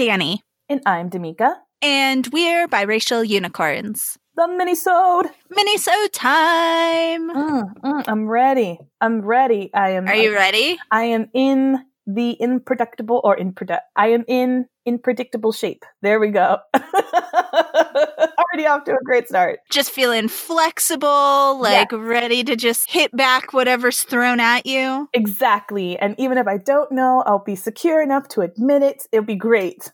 Danny. 0.00 0.42
And 0.70 0.80
I'm 0.86 1.10
Damika. 1.10 1.56
And 1.82 2.26
we're 2.32 2.66
biracial 2.68 3.26
unicorns. 3.28 4.16
The 4.34 4.48
minisode. 4.48 5.28
Minisode 5.52 6.12
time. 6.14 7.30
Mm, 7.30 7.74
mm, 7.84 8.04
I'm 8.08 8.26
ready. 8.26 8.78
I'm 9.02 9.20
ready. 9.20 9.70
I 9.74 9.90
am. 9.90 10.08
Are 10.08 10.16
you 10.16 10.32
ready? 10.32 10.78
I 10.90 11.02
am 11.02 11.28
in 11.34 11.84
the 12.06 12.36
unpredictable 12.40 13.20
or 13.24 13.36
impredict. 13.36 13.82
I 13.94 14.08
am 14.08 14.24
in 14.26 14.66
unpredictable 14.86 15.52
shape. 15.52 15.84
There 16.02 16.18
we 16.18 16.28
go. 16.28 16.58
Already 16.74 18.66
off 18.66 18.84
to 18.84 18.92
a 18.92 19.04
great 19.04 19.28
start. 19.28 19.60
Just 19.70 19.90
feeling 19.90 20.28
flexible, 20.28 21.60
like 21.60 21.92
ready 21.92 22.42
to 22.44 22.56
just 22.56 22.90
hit 22.90 23.14
back 23.16 23.52
whatever's 23.52 24.02
thrown 24.02 24.40
at 24.40 24.66
you. 24.66 25.08
Exactly. 25.12 25.98
And 25.98 26.14
even 26.18 26.38
if 26.38 26.46
I 26.46 26.56
don't 26.56 26.90
know, 26.90 27.22
I'll 27.26 27.44
be 27.44 27.56
secure 27.56 28.02
enough 28.02 28.28
to 28.28 28.40
admit 28.40 28.82
it. 28.82 29.06
It'll 29.12 29.24
be 29.24 29.36
great. 29.36 29.92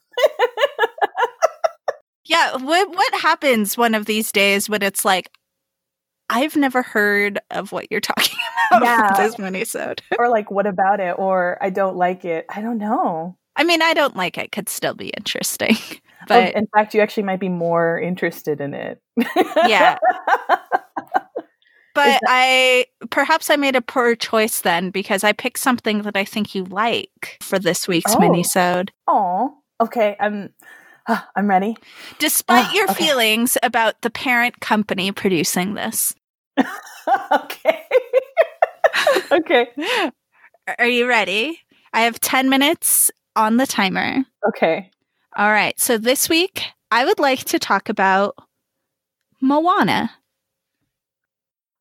Yeah. 2.27 2.57
What 2.57 2.91
what 2.91 3.15
happens 3.21 3.77
one 3.77 3.95
of 3.95 4.07
these 4.07 4.31
days 4.33 4.69
when 4.69 4.83
it's 4.83 5.05
like, 5.05 5.31
I've 6.29 6.57
never 6.57 6.83
heard 6.83 7.39
of 7.51 7.73
what 7.73 7.91
you're 7.91 8.01
talking 8.13 8.37
about 8.71 8.83
Yeah. 8.85 9.13
this 9.17 9.37
minisode. 9.37 10.01
or 10.19 10.29
like, 10.29 10.51
what 10.51 10.67
about 10.67 11.01
it? 11.01 11.15
Or 11.19 11.59
I 11.61 11.71
don't 11.71 11.97
like 11.97 12.25
it. 12.25 12.47
I 12.49 12.61
don't 12.61 12.79
know. 12.79 13.37
I 13.57 13.65
mean, 13.65 13.81
I 13.81 13.95
don't 13.95 14.17
like 14.17 14.37
it. 14.37 14.53
Could 14.53 14.69
still 14.69 14.93
be 14.95 15.09
interesting, 15.11 15.77
Oh, 15.81 16.25
but 16.29 16.55
in 16.55 16.67
fact, 16.75 16.93
you 16.95 17.01
actually 17.01 17.23
might 17.23 17.41
be 17.41 17.49
more 17.49 17.99
interested 17.99 18.61
in 18.61 18.75
it. 18.75 19.01
yeah. 19.67 19.97
But 21.95 22.05
that- 22.05 22.21
I 22.29 22.87
perhaps 23.11 23.49
I 23.49 23.57
made 23.57 23.75
a 23.75 23.81
poor 23.81 24.15
choice 24.15 24.61
then 24.61 24.91
because 24.91 25.25
I 25.25 25.33
picked 25.33 25.59
something 25.59 26.03
that 26.03 26.15
I 26.17 26.27
think 26.27 26.55
you 26.55 26.65
like 26.65 27.39
for 27.41 27.59
this 27.59 27.89
week's 27.89 28.15
Oh. 28.15 28.19
minisode. 28.19 28.91
Oh, 29.07 29.55
okay. 29.81 30.17
I'm. 30.21 30.51
I'm 31.37 31.49
ready. 31.49 31.77
Despite 32.19 32.67
Ah, 32.67 32.73
your 32.75 32.91
okay. 32.91 33.05
feelings 33.07 33.57
about 33.63 34.01
the 34.03 34.11
parent 34.11 34.61
company 34.61 35.13
producing 35.13 35.75
this. 35.75 36.15
okay. 37.33 37.83
okay. 39.33 39.69
Are 40.79 40.87
you 40.89 41.07
ready? 41.07 41.61
I 41.93 42.01
have 42.03 42.19
10 42.21 42.49
minutes 42.49 43.11
on 43.37 43.57
the 43.57 43.67
timer. 43.67 44.25
Okay. 44.49 44.91
All 45.37 45.51
right. 45.51 45.79
So 45.79 45.99
this 45.99 46.29
week, 46.29 46.65
I 46.91 47.05
would 47.05 47.19
like 47.19 47.45
to 47.47 47.59
talk 47.59 47.89
about 47.89 48.35
Moana. 49.41 50.11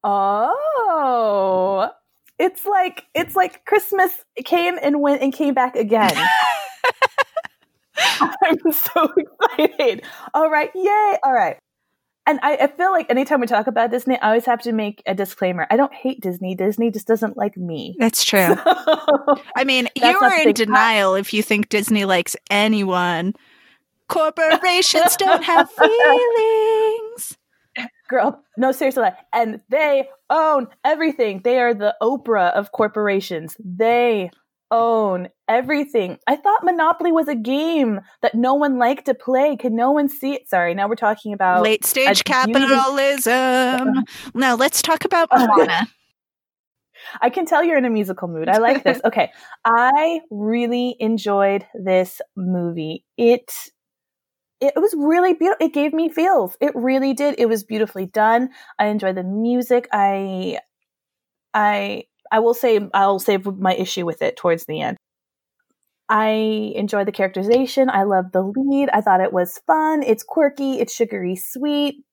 Oh, 0.03 1.89
it's 2.37 2.65
like 2.65 3.05
it's 3.15 3.35
like 3.35 3.65
Christmas 3.65 4.11
came 4.43 4.77
and 4.81 5.01
went 5.01 5.21
and 5.23 5.33
came 5.33 5.53
back 5.55 5.75
again. 5.75 6.13
I'm 8.21 8.71
so 8.71 9.13
excited. 9.17 10.03
All 10.33 10.49
right, 10.49 10.71
yay! 10.75 11.17
All 11.23 11.33
right. 11.33 11.57
And 12.27 12.39
I, 12.41 12.55
I 12.57 12.67
feel 12.67 12.91
like 12.91 13.09
anytime 13.09 13.39
we 13.39 13.45
talk 13.45 13.67
about 13.67 13.91
Disney, 13.91 14.17
I 14.19 14.29
always 14.29 14.45
have 14.45 14.61
to 14.63 14.71
make 14.71 15.03
a 15.05 15.13
disclaimer. 15.13 15.67
I 15.69 15.77
don't 15.77 15.93
hate 15.93 16.21
Disney. 16.21 16.55
Disney 16.55 16.89
just 16.89 17.05
doesn't 17.05 17.37
like 17.37 17.55
me. 17.55 17.95
That's 17.99 18.23
true. 18.23 18.55
I 19.55 19.63
mean, 19.63 19.89
you 19.95 20.17
are 20.19 20.41
in 20.41 20.53
denial 20.53 21.13
if 21.13 21.33
you 21.33 21.43
think 21.43 21.69
Disney 21.69 22.05
likes 22.05 22.35
anyone. 22.49 23.35
Corporations 24.07 25.15
don't 25.17 25.43
have 25.43 25.69
feelings. 25.69 27.37
Girl, 28.09 28.43
no, 28.57 28.71
seriously. 28.71 29.09
And 29.31 29.61
they 29.69 30.09
own 30.29 30.67
everything. 30.83 31.41
They 31.43 31.59
are 31.59 31.75
the 31.75 31.95
Oprah 32.01 32.53
of 32.53 32.71
corporations. 32.71 33.55
They 33.63 34.31
own 34.71 35.29
everything. 35.47 36.17
I 36.27 36.35
thought 36.35 36.63
Monopoly 36.63 37.11
was 37.11 37.27
a 37.27 37.35
game 37.35 38.01
that 38.21 38.35
no 38.35 38.53
one 38.53 38.77
liked 38.77 39.05
to 39.05 39.13
play. 39.13 39.55
Could 39.55 39.73
no 39.73 39.91
one 39.91 40.09
see 40.09 40.33
it? 40.33 40.49
Sorry, 40.49 40.73
now 40.73 40.87
we're 40.87 40.95
talking 40.95 41.33
about. 41.33 41.63
Late 41.63 41.85
stage 41.85 42.23
capitalism. 42.23 44.03
Now 44.33 44.55
let's 44.55 44.81
talk 44.81 45.05
about 45.05 45.29
uh-huh. 45.31 45.47
Moana. 45.47 45.87
I 47.21 47.29
can 47.29 47.45
tell 47.45 47.63
you're 47.63 47.77
in 47.77 47.85
a 47.85 47.89
musical 47.89 48.27
mood. 48.27 48.49
I 48.49 48.57
like 48.57 48.83
this. 48.83 48.99
Okay. 49.05 49.31
I 49.63 50.21
really 50.31 50.95
enjoyed 50.99 51.65
this 51.75 52.21
movie. 52.35 53.05
It 53.17 53.51
it 54.61 54.73
was 54.75 54.93
really 54.97 55.33
beautiful. 55.33 55.65
It 55.65 55.73
gave 55.73 55.93
me 55.93 56.09
feels. 56.09 56.57
It 56.59 56.71
really 56.75 57.13
did. 57.13 57.35
It 57.37 57.47
was 57.47 57.63
beautifully 57.63 58.07
done. 58.07 58.49
I 58.79 58.87
enjoyed 58.87 59.15
the 59.15 59.23
music. 59.23 59.87
I 59.91 60.59
I 61.53 62.05
I 62.31 62.39
will 62.39 62.53
say 62.53 62.79
I'll 62.93 63.19
save 63.19 63.45
my 63.45 63.73
issue 63.75 64.05
with 64.05 64.21
it 64.21 64.37
towards 64.37 64.65
the 64.65 64.81
end. 64.81 64.97
I 66.07 66.73
enjoy 66.75 67.03
the 67.03 67.11
characterization. 67.11 67.89
I 67.89 68.03
love 68.03 68.31
the 68.31 68.41
lead. 68.43 68.89
I 68.93 69.01
thought 69.01 69.21
it 69.21 69.33
was 69.33 69.59
fun. 69.65 70.03
It's 70.03 70.23
quirky. 70.23 70.79
It's 70.79 70.93
sugary 70.93 71.35
sweet. 71.35 72.03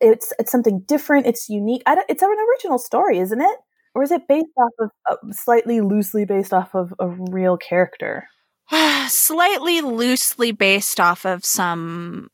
It's 0.00 0.32
it's 0.38 0.52
something 0.52 0.80
different. 0.80 1.26
It's 1.26 1.48
unique. 1.48 1.82
It's 1.86 2.22
an 2.22 2.28
original 2.50 2.78
story, 2.78 3.18
isn't 3.18 3.40
it? 3.40 3.58
Or 3.94 4.02
is 4.02 4.10
it 4.10 4.28
based 4.28 4.46
off 4.58 4.72
of 4.80 4.90
uh, 5.10 5.32
slightly 5.32 5.80
loosely 5.80 6.24
based 6.24 6.52
off 6.52 6.74
of 6.74 6.92
a 6.98 7.08
real 7.08 7.56
character? 7.56 8.28
Slightly 9.08 9.82
loosely 9.82 10.50
based 10.52 10.98
off 10.98 11.24
of 11.26 11.44
some 11.44 12.28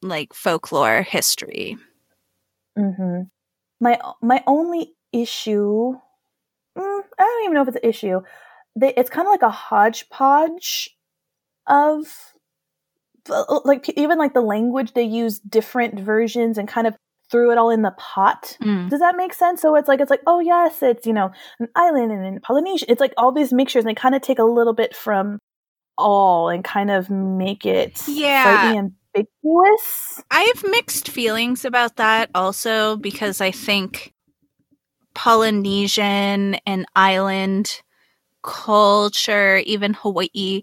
like 0.00 0.34
folklore 0.34 1.02
history. 1.02 1.76
hmm 2.76 3.22
My 3.80 4.00
my 4.22 4.42
only 4.46 4.94
issue, 5.12 5.94
I 7.22 7.26
don't 7.26 7.44
even 7.44 7.54
know 7.54 7.62
if 7.62 7.68
it's 7.68 7.76
an 7.76 7.88
issue. 7.88 8.20
They, 8.74 8.94
it's 8.94 9.10
kind 9.10 9.26
of 9.26 9.30
like 9.30 9.42
a 9.42 9.50
hodgepodge 9.50 10.90
of 11.66 12.06
uh, 13.30 13.60
like 13.64 13.88
even 13.90 14.18
like 14.18 14.34
the 14.34 14.40
language 14.40 14.94
they 14.94 15.02
use 15.04 15.38
different 15.38 16.00
versions 16.00 16.58
and 16.58 16.66
kind 16.66 16.86
of 16.86 16.96
threw 17.30 17.50
it 17.52 17.58
all 17.58 17.70
in 17.70 17.82
the 17.82 17.92
pot. 17.92 18.56
Mm. 18.62 18.90
Does 18.90 19.00
that 19.00 19.16
make 19.16 19.32
sense? 19.32 19.62
So 19.62 19.74
it's 19.76 19.88
like 19.88 20.00
it's 20.00 20.10
like 20.10 20.22
oh 20.26 20.40
yes, 20.40 20.82
it's 20.82 21.06
you 21.06 21.12
know 21.12 21.30
an 21.60 21.68
island 21.76 22.12
and 22.12 22.26
in 22.26 22.40
Polynesia. 22.40 22.86
It's 22.88 23.00
like 23.00 23.14
all 23.16 23.32
these 23.32 23.52
mixtures 23.52 23.84
and 23.84 23.90
they 23.90 23.94
kind 23.94 24.14
of 24.14 24.22
take 24.22 24.38
a 24.38 24.44
little 24.44 24.74
bit 24.74 24.94
from 24.94 25.38
all 25.98 26.48
and 26.48 26.64
kind 26.64 26.90
of 26.90 27.10
make 27.10 27.64
it 27.64 28.02
Yeah. 28.08 28.74
ambiguous. 29.14 30.22
I 30.30 30.42
have 30.54 30.64
mixed 30.70 31.08
feelings 31.08 31.64
about 31.64 31.96
that 31.96 32.30
also 32.34 32.96
because 32.96 33.40
I 33.40 33.50
think 33.50 34.12
Polynesian 35.14 36.56
and 36.66 36.86
island 36.96 37.82
culture, 38.42 39.58
even 39.58 39.94
Hawaii, 39.94 40.62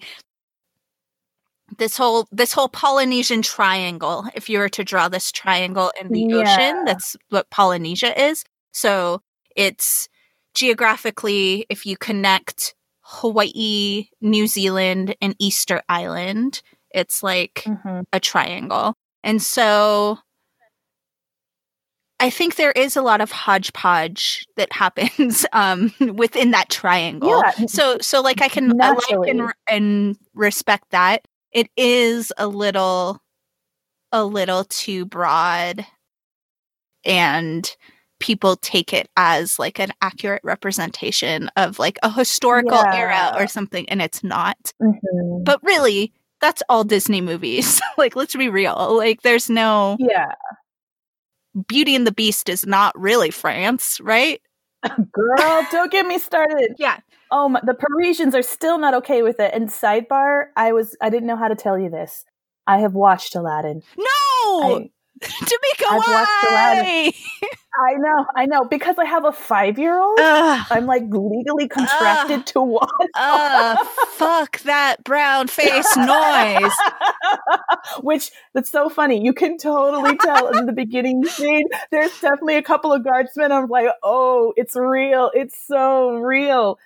this 1.77 1.97
whole 1.97 2.27
this 2.31 2.51
whole 2.51 2.69
Polynesian 2.69 3.41
triangle, 3.41 4.25
if 4.35 4.49
you 4.49 4.59
were 4.59 4.69
to 4.69 4.83
draw 4.83 5.07
this 5.07 5.31
triangle 5.31 5.91
in 5.99 6.11
the 6.11 6.25
Yeah. 6.29 6.41
ocean, 6.41 6.85
that's 6.85 7.15
what 7.29 7.49
Polynesia 7.51 8.19
is. 8.29 8.43
So 8.71 9.21
it's 9.55 10.07
geographically, 10.55 11.65
if 11.69 11.85
you 11.85 11.95
connect 11.97 12.75
Hawaii, 13.01 14.07
New 14.21 14.47
Zealand, 14.47 15.15
and 15.21 15.35
Easter 15.39 15.81
Island, 15.89 16.61
it's 16.91 17.21
like 17.23 17.65
Mhm. 17.67 18.03
a 18.13 18.19
triangle. 18.19 18.95
And 19.23 19.41
so 19.41 20.19
I 22.19 22.29
think 22.29 22.55
there 22.55 22.71
is 22.71 22.95
a 22.95 23.01
lot 23.01 23.21
of 23.21 23.31
hodgepodge 23.31 24.45
that 24.57 24.71
happens 24.73 25.45
um, 25.53 25.93
within 25.99 26.51
that 26.51 26.69
triangle. 26.69 27.29
Yeah. 27.29 27.65
So 27.67 27.97
so 28.01 28.21
like 28.21 28.41
I 28.41 28.49
can 28.49 28.69
like 28.77 29.11
and, 29.11 29.53
and 29.67 30.17
respect 30.33 30.85
that. 30.91 31.25
It 31.51 31.69
is 31.77 32.31
a 32.37 32.47
little 32.47 33.21
a 34.11 34.25
little 34.25 34.65
too 34.65 35.05
broad 35.05 35.85
and 37.05 37.75
people 38.19 38.57
take 38.57 38.91
it 38.91 39.09
as 39.15 39.57
like 39.57 39.79
an 39.79 39.91
accurate 40.01 40.41
representation 40.43 41.49
of 41.55 41.79
like 41.79 41.97
a 42.03 42.11
historical 42.11 42.77
era 42.77 43.33
or 43.37 43.47
something 43.47 43.87
and 43.89 44.01
it's 44.01 44.23
not. 44.23 44.73
Mhm. 44.81 45.45
But 45.45 45.63
really, 45.63 46.11
that's 46.41 46.61
all 46.69 46.83
Disney 46.83 47.21
movies. 47.21 47.81
like, 47.97 48.15
let's 48.15 48.35
be 48.35 48.49
real. 48.49 48.95
Like, 48.97 49.21
there's 49.21 49.49
no 49.49 49.95
Yeah. 49.99 50.33
Beauty 51.67 51.95
and 51.95 52.05
the 52.05 52.11
Beast 52.11 52.49
is 52.49 52.65
not 52.65 52.97
really 52.99 53.31
France, 53.31 53.99
right? 54.01 54.41
Girl, 55.11 55.67
don't 55.71 55.91
get 55.91 56.05
me 56.05 56.19
started. 56.19 56.75
Yeah. 56.77 56.99
Oh, 57.31 57.49
my, 57.49 57.61
the 57.63 57.73
Parisians 57.73 58.33
are 58.33 58.41
still 58.41 58.77
not 58.77 58.93
okay 58.95 59.21
with 59.21 59.39
it. 59.39 59.53
And 59.53 59.69
sidebar, 59.69 60.45
I 60.55 60.71
was 60.71 60.95
I 61.01 61.09
didn't 61.09 61.27
know 61.27 61.35
how 61.35 61.47
to 61.47 61.55
tell 61.55 61.77
you 61.77 61.89
this. 61.89 62.25
I 62.65 62.79
have 62.79 62.93
watched 62.93 63.35
Aladdin. 63.35 63.81
No, 63.97 64.05
I, 64.05 64.89
I've 65.91 65.97
watched 65.97 66.29
why? 66.43 67.11
I 67.81 67.93
know, 67.93 68.25
I 68.35 68.45
know, 68.45 68.63
because 68.65 68.97
I 68.97 69.05
have 69.05 69.25
a 69.25 69.31
five 69.31 69.79
year 69.79 69.97
old. 69.97 70.19
I'm 70.19 70.85
like 70.85 71.03
legally 71.09 71.67
contracted 71.67 72.39
Ugh. 72.39 72.45
to 72.47 72.61
watch. 72.61 72.89
ugh, 73.15 73.87
fuck 74.09 74.59
that 74.61 75.03
brown 75.03 75.47
face 75.47 75.95
noise. 75.95 76.73
Which 78.01 78.31
that's 78.53 78.69
so 78.69 78.89
funny. 78.89 79.23
You 79.23 79.33
can 79.33 79.57
totally 79.57 80.17
tell 80.17 80.57
in 80.57 80.65
the 80.65 80.73
beginning 80.73 81.25
scene. 81.25 81.67
There's 81.91 82.19
definitely 82.19 82.57
a 82.57 82.63
couple 82.63 82.91
of 82.91 83.03
guardsmen. 83.03 83.51
I'm 83.51 83.67
like, 83.67 83.87
oh, 84.03 84.53
it's 84.57 84.75
real. 84.75 85.31
It's 85.33 85.57
so 85.65 86.17
real. 86.17 86.77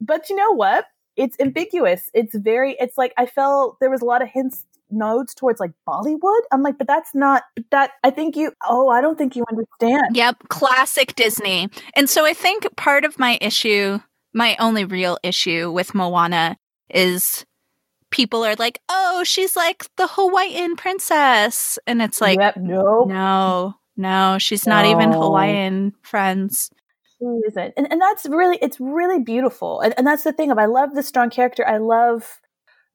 But 0.00 0.30
you 0.30 0.36
know 0.36 0.52
what? 0.52 0.86
it's 1.16 1.36
ambiguous. 1.40 2.10
It's 2.12 2.34
very 2.34 2.76
it's 2.78 2.98
like 2.98 3.12
I 3.16 3.26
felt 3.26 3.80
there 3.80 3.90
was 3.90 4.02
a 4.02 4.04
lot 4.04 4.22
of 4.22 4.28
hints 4.28 4.64
nodes 4.90 5.34
towards 5.34 5.60
like 5.60 5.72
Bollywood. 5.86 6.40
I'm 6.52 6.62
like, 6.62 6.78
but 6.78 6.86
that's 6.86 7.14
not 7.14 7.42
that 7.70 7.92
I 8.04 8.10
think 8.10 8.36
you 8.36 8.52
oh, 8.68 8.88
I 8.88 9.00
don't 9.00 9.18
think 9.18 9.36
you 9.36 9.44
understand. 9.50 10.14
Yep, 10.14 10.48
classic 10.48 11.14
Disney. 11.14 11.68
And 11.94 12.08
so 12.08 12.24
I 12.24 12.32
think 12.32 12.66
part 12.76 13.04
of 13.04 13.18
my 13.18 13.38
issue, 13.40 14.00
my 14.32 14.56
only 14.58 14.84
real 14.84 15.18
issue 15.22 15.70
with 15.70 15.94
Moana 15.94 16.56
is 16.90 17.44
people 18.10 18.44
are 18.44 18.54
like, 18.56 18.80
"Oh, 18.88 19.24
she's 19.24 19.56
like 19.56 19.86
the 19.96 20.06
Hawaiian 20.06 20.76
princess." 20.76 21.78
And 21.86 22.00
it's 22.02 22.20
like, 22.20 22.38
yep, 22.38 22.56
no. 22.56 23.04
No. 23.04 23.74
No, 23.96 24.36
she's 24.38 24.66
not 24.66 24.84
even 24.84 25.12
Hawaiian, 25.12 25.94
friends. 26.02 26.70
She 27.18 27.24
isn't. 27.24 27.74
And 27.76 27.90
and 27.90 28.00
that's 28.00 28.26
really 28.26 28.58
it's 28.60 28.78
really 28.78 29.20
beautiful. 29.20 29.80
And 29.80 29.94
and 29.96 30.06
that's 30.06 30.24
the 30.24 30.32
thing 30.32 30.50
of 30.50 30.58
I 30.58 30.66
love 30.66 30.94
the 30.94 31.02
strong 31.02 31.30
character. 31.30 31.66
I 31.66 31.78
love 31.78 32.40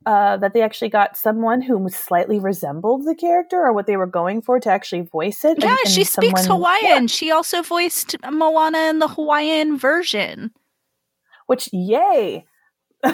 uh, 0.05 0.37
that 0.37 0.53
they 0.53 0.61
actually 0.61 0.89
got 0.89 1.15
someone 1.17 1.61
who 1.61 1.87
slightly 1.89 2.39
resembled 2.39 3.05
the 3.05 3.15
character 3.15 3.57
or 3.61 3.71
what 3.73 3.85
they 3.87 3.97
were 3.97 4.07
going 4.07 4.41
for 4.41 4.59
to 4.59 4.69
actually 4.69 5.01
voice 5.01 5.45
it. 5.45 5.57
Yeah, 5.59 5.69
and, 5.71 5.79
and 5.85 5.89
she 5.89 6.03
speaks 6.03 6.43
someone- 6.45 6.59
Hawaiian. 6.61 7.03
Yeah. 7.03 7.07
She 7.07 7.31
also 7.31 7.61
voiced 7.61 8.15
Moana 8.31 8.89
in 8.89 8.99
the 8.99 9.07
Hawaiian 9.09 9.77
version. 9.77 10.51
which 11.47 11.69
yay 11.73 12.45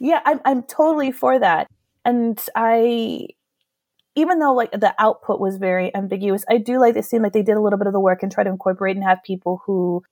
yeah 0.00 0.20
I'm, 0.24 0.40
I'm 0.44 0.62
totally 0.64 1.12
for 1.12 1.38
that 1.38 1.66
and 2.04 2.38
i 2.54 3.26
even 4.14 4.38
though 4.38 4.52
like 4.52 4.70
the 4.72 4.94
output 4.98 5.40
was 5.40 5.56
very 5.56 5.94
ambiguous 5.94 6.44
i 6.50 6.58
do 6.58 6.78
like 6.78 6.94
it 6.96 7.04
seemed 7.04 7.22
like 7.22 7.32
they 7.32 7.42
did 7.42 7.56
a 7.56 7.60
little 7.60 7.78
bit 7.78 7.86
of 7.86 7.92
the 7.94 8.00
work 8.00 8.22
and 8.22 8.30
try 8.30 8.44
to 8.44 8.50
incorporate 8.50 8.96
and 8.96 9.04
have 9.04 9.22
people 9.24 9.62
who 9.64 10.02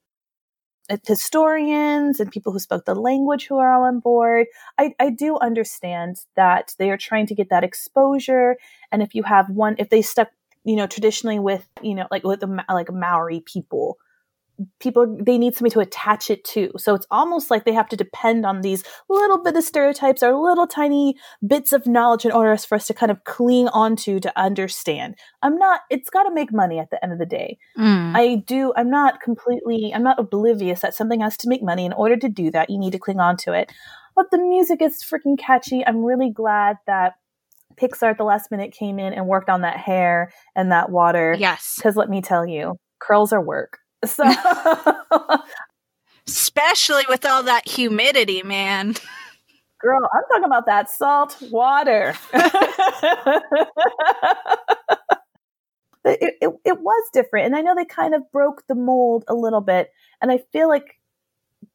Uh, 0.91 0.97
historians 1.07 2.19
and 2.19 2.33
people 2.33 2.53
who 2.53 2.59
spoke 2.59 2.85
the 2.85 2.95
language 2.95 3.47
who 3.47 3.59
are 3.59 3.73
all 3.73 3.85
on 3.85 4.01
board. 4.01 4.47
I, 4.77 4.95
I 4.99 5.11
do 5.11 5.39
understand 5.39 6.17
that 6.37 6.75
they 6.79 6.91
are 6.91 6.97
trying 6.97 7.27
to 7.27 7.35
get 7.35 7.49
that 7.51 7.63
exposure 7.65 8.57
and 8.91 9.03
if 9.03 9.15
you 9.15 9.23
have 9.23 9.49
one 9.51 9.77
if 9.79 9.89
they 9.91 10.03
stuck 10.03 10.31
you 10.65 10.77
know 10.77 10.87
traditionally 10.87 11.39
with 11.39 11.67
you 11.81 11.95
know 11.95 12.07
like 12.11 12.25
with 12.25 12.41
the 12.41 12.65
like 12.69 12.93
maori 12.93 13.41
people 13.41 13.99
people 14.79 15.17
they 15.21 15.39
need 15.39 15.55
somebody 15.55 15.73
to 15.73 15.81
attach 15.81 16.31
it 16.31 16.45
to. 16.45 16.71
So 16.77 16.95
it's 16.95 17.07
almost 17.11 17.51
like 17.51 17.65
they 17.65 17.73
have 17.73 17.89
to 17.89 17.97
depend 17.97 18.45
on 18.45 18.61
these 18.61 18.85
little 19.09 19.43
bit 19.43 19.57
of 19.57 19.65
stereotypes 19.65 20.23
or 20.23 20.35
little 20.35 20.67
tiny 20.67 21.17
bits 21.47 21.73
of 21.73 21.87
knowledge 21.87 22.25
in 22.25 22.33
order 22.33 22.57
for 22.57 22.75
us 22.75 22.87
to 22.89 22.95
kind 22.95 23.11
of 23.11 23.25
cling 23.25 23.69
onto 23.69 24.21
to 24.21 24.33
understand. 24.39 25.17
I'm 25.43 25.57
not 25.57 25.83
it's 25.91 26.11
got 26.11 26.25
to 26.25 26.35
make 26.35 26.53
money 26.53 26.79
at 26.79 26.91
the 26.91 27.03
end 27.03 27.13
of 27.13 27.19
the 27.19 27.27
day. 27.27 27.59
Mm. 27.79 28.17
i 28.17 28.37
do 28.37 28.73
i'm 28.77 28.91
not 28.91 29.21
completely 29.21 29.93
i'm 29.95 30.03
not 30.03 30.19
oblivious 30.19 30.81
that 30.81 30.95
something 30.95 31.21
has 31.21 31.37
to 31.39 31.49
make 31.49 31.63
money. 31.63 31.85
In 31.85 31.93
order 31.93 32.17
to 32.17 32.29
do 32.29 32.51
that 32.51 32.71
you 32.71 32.79
need 32.79 32.93
to 32.93 32.99
cling 32.99 33.21
on 33.21 33.37
to 33.39 33.53
it. 33.53 33.73
But 34.17 34.31
the 34.31 34.39
music 34.39 34.83
is 34.83 34.99
freaking 34.99 35.39
catchy. 35.39 35.87
I'm 35.87 36.05
really 36.05 36.31
glad 36.31 36.77
that 36.87 37.15
pixar 37.77 38.11
at 38.11 38.19
the 38.19 38.25
last 38.25 38.51
minute 38.51 38.73
came 38.73 38.99
in 38.99 39.13
and 39.13 39.27
worked 39.27 39.49
on 39.49 39.63
that 39.63 39.77
hair 39.77 40.33
and 40.55 40.73
that 40.73 40.91
water. 40.91 41.37
Yes. 41.39 41.75
because 41.77 41.97
let 41.97 42.11
me 42.11 42.21
tell 42.21 42.47
you 42.47 42.77
curls 43.01 43.33
are 43.33 43.43
work 43.43 43.80
so 44.05 44.25
Especially 46.27 47.03
with 47.09 47.25
all 47.25 47.43
that 47.43 47.67
humidity, 47.67 48.43
man. 48.43 48.95
Girl, 49.81 50.09
I'm 50.13 50.23
talking 50.31 50.45
about 50.45 50.67
that 50.67 50.91
salt 50.91 51.37
water. 51.51 52.15
it, 56.05 56.35
it, 56.41 56.51
it 56.65 56.81
was 56.81 57.09
different. 57.13 57.47
And 57.47 57.57
I 57.57 57.63
know 57.63 57.75
they 57.75 57.85
kind 57.85 58.15
of 58.15 58.31
broke 58.31 58.67
the 58.69 58.75
mold 58.75 59.25
a 59.27 59.35
little 59.35 59.63
bit. 59.63 59.91
And 60.21 60.31
I 60.31 60.39
feel 60.53 60.69
like 60.69 61.01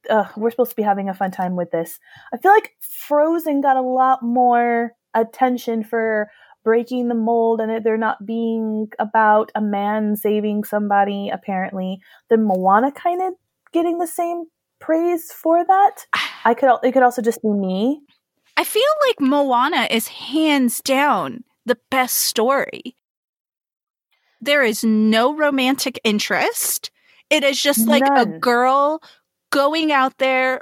uh, 0.10 0.26
we're 0.38 0.52
supposed 0.52 0.70
to 0.70 0.76
be 0.76 0.84
having 0.84 1.10
a 1.10 1.14
fun 1.14 1.32
time 1.32 1.56
with 1.56 1.72
this. 1.72 2.00
I 2.34 2.38
feel 2.38 2.52
like 2.52 2.72
Frozen 2.80 3.62
got 3.62 3.78
a 3.78 3.82
lot 3.82 4.22
more 4.22 4.92
attention 5.16 5.84
for 5.84 6.30
breaking 6.66 7.08
the 7.08 7.16
mold 7.16 7.62
and 7.62 7.86
they're 7.86 7.96
not 7.98 8.26
being 8.26 8.90
about 9.00 9.52
a 9.56 9.62
man 9.62 10.18
saving 10.18 10.66
somebody, 10.66 11.30
apparently, 11.32 12.02
than 12.30 12.44
Moana 12.44 12.92
kind 12.92 13.22
of 13.22 13.36
getting 13.72 14.00
the 14.00 14.08
same 14.08 14.46
praise 14.82 15.32
for 15.32 15.64
that. 15.66 16.08
I 16.44 16.54
could 16.54 16.70
it 16.84 16.92
could 16.92 17.04
also 17.04 17.22
just 17.22 17.42
be 17.42 17.50
me. 17.50 18.02
I 18.58 18.64
feel 18.64 18.84
like 19.08 19.22
Moana 19.22 19.88
is 19.90 20.08
hands 20.08 20.82
down 20.82 21.44
the 21.66 21.78
best 21.90 22.18
story. 22.18 22.96
There 24.42 24.64
is 24.64 24.84
no 24.84 25.36
romantic 25.36 26.00
interest. 26.04 26.92
It 27.30 27.44
is 27.44 27.62
just 27.62 27.88
like 27.88 28.04
a 28.16 28.26
girl 28.26 29.02
going 29.50 29.92
out 29.92 30.18
there, 30.20 30.62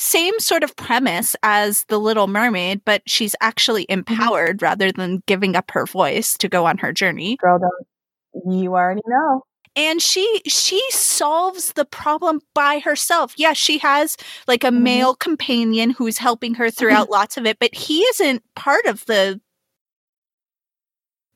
same 0.00 0.38
sort 0.38 0.62
of 0.62 0.76
premise 0.76 1.34
as 1.42 1.84
The 1.88 1.98
Little 1.98 2.28
Mermaid, 2.28 2.82
but 2.84 3.02
she's 3.04 3.34
actually 3.40 3.84
empowered 3.88 4.62
rather 4.62 4.92
than 4.92 5.24
giving 5.26 5.56
up 5.56 5.72
her 5.72 5.86
voice 5.86 6.38
to 6.38 6.48
go 6.48 6.66
on 6.66 6.78
her 6.78 6.92
journey. 6.92 7.36
Girl, 7.36 7.58
don't 7.58 8.54
you 8.62 8.74
already 8.76 9.02
know. 9.06 9.42
and 9.74 10.00
she 10.00 10.40
she 10.46 10.80
solves 10.90 11.72
the 11.72 11.84
problem 11.84 12.40
by 12.54 12.78
herself. 12.78 13.34
Yes, 13.36 13.56
she 13.56 13.78
has 13.78 14.16
like 14.46 14.62
a 14.64 14.68
Mhm. 14.70 14.82
male 14.82 15.14
companion 15.16 15.90
who's 15.90 16.18
helping 16.18 16.54
her 16.54 16.70
throughout 16.70 17.10
lots 17.18 17.36
of 17.36 17.44
it, 17.46 17.58
but 17.58 17.74
he 17.74 18.02
isn't 18.02 18.42
part 18.54 18.86
of 18.86 19.04
the 19.06 19.40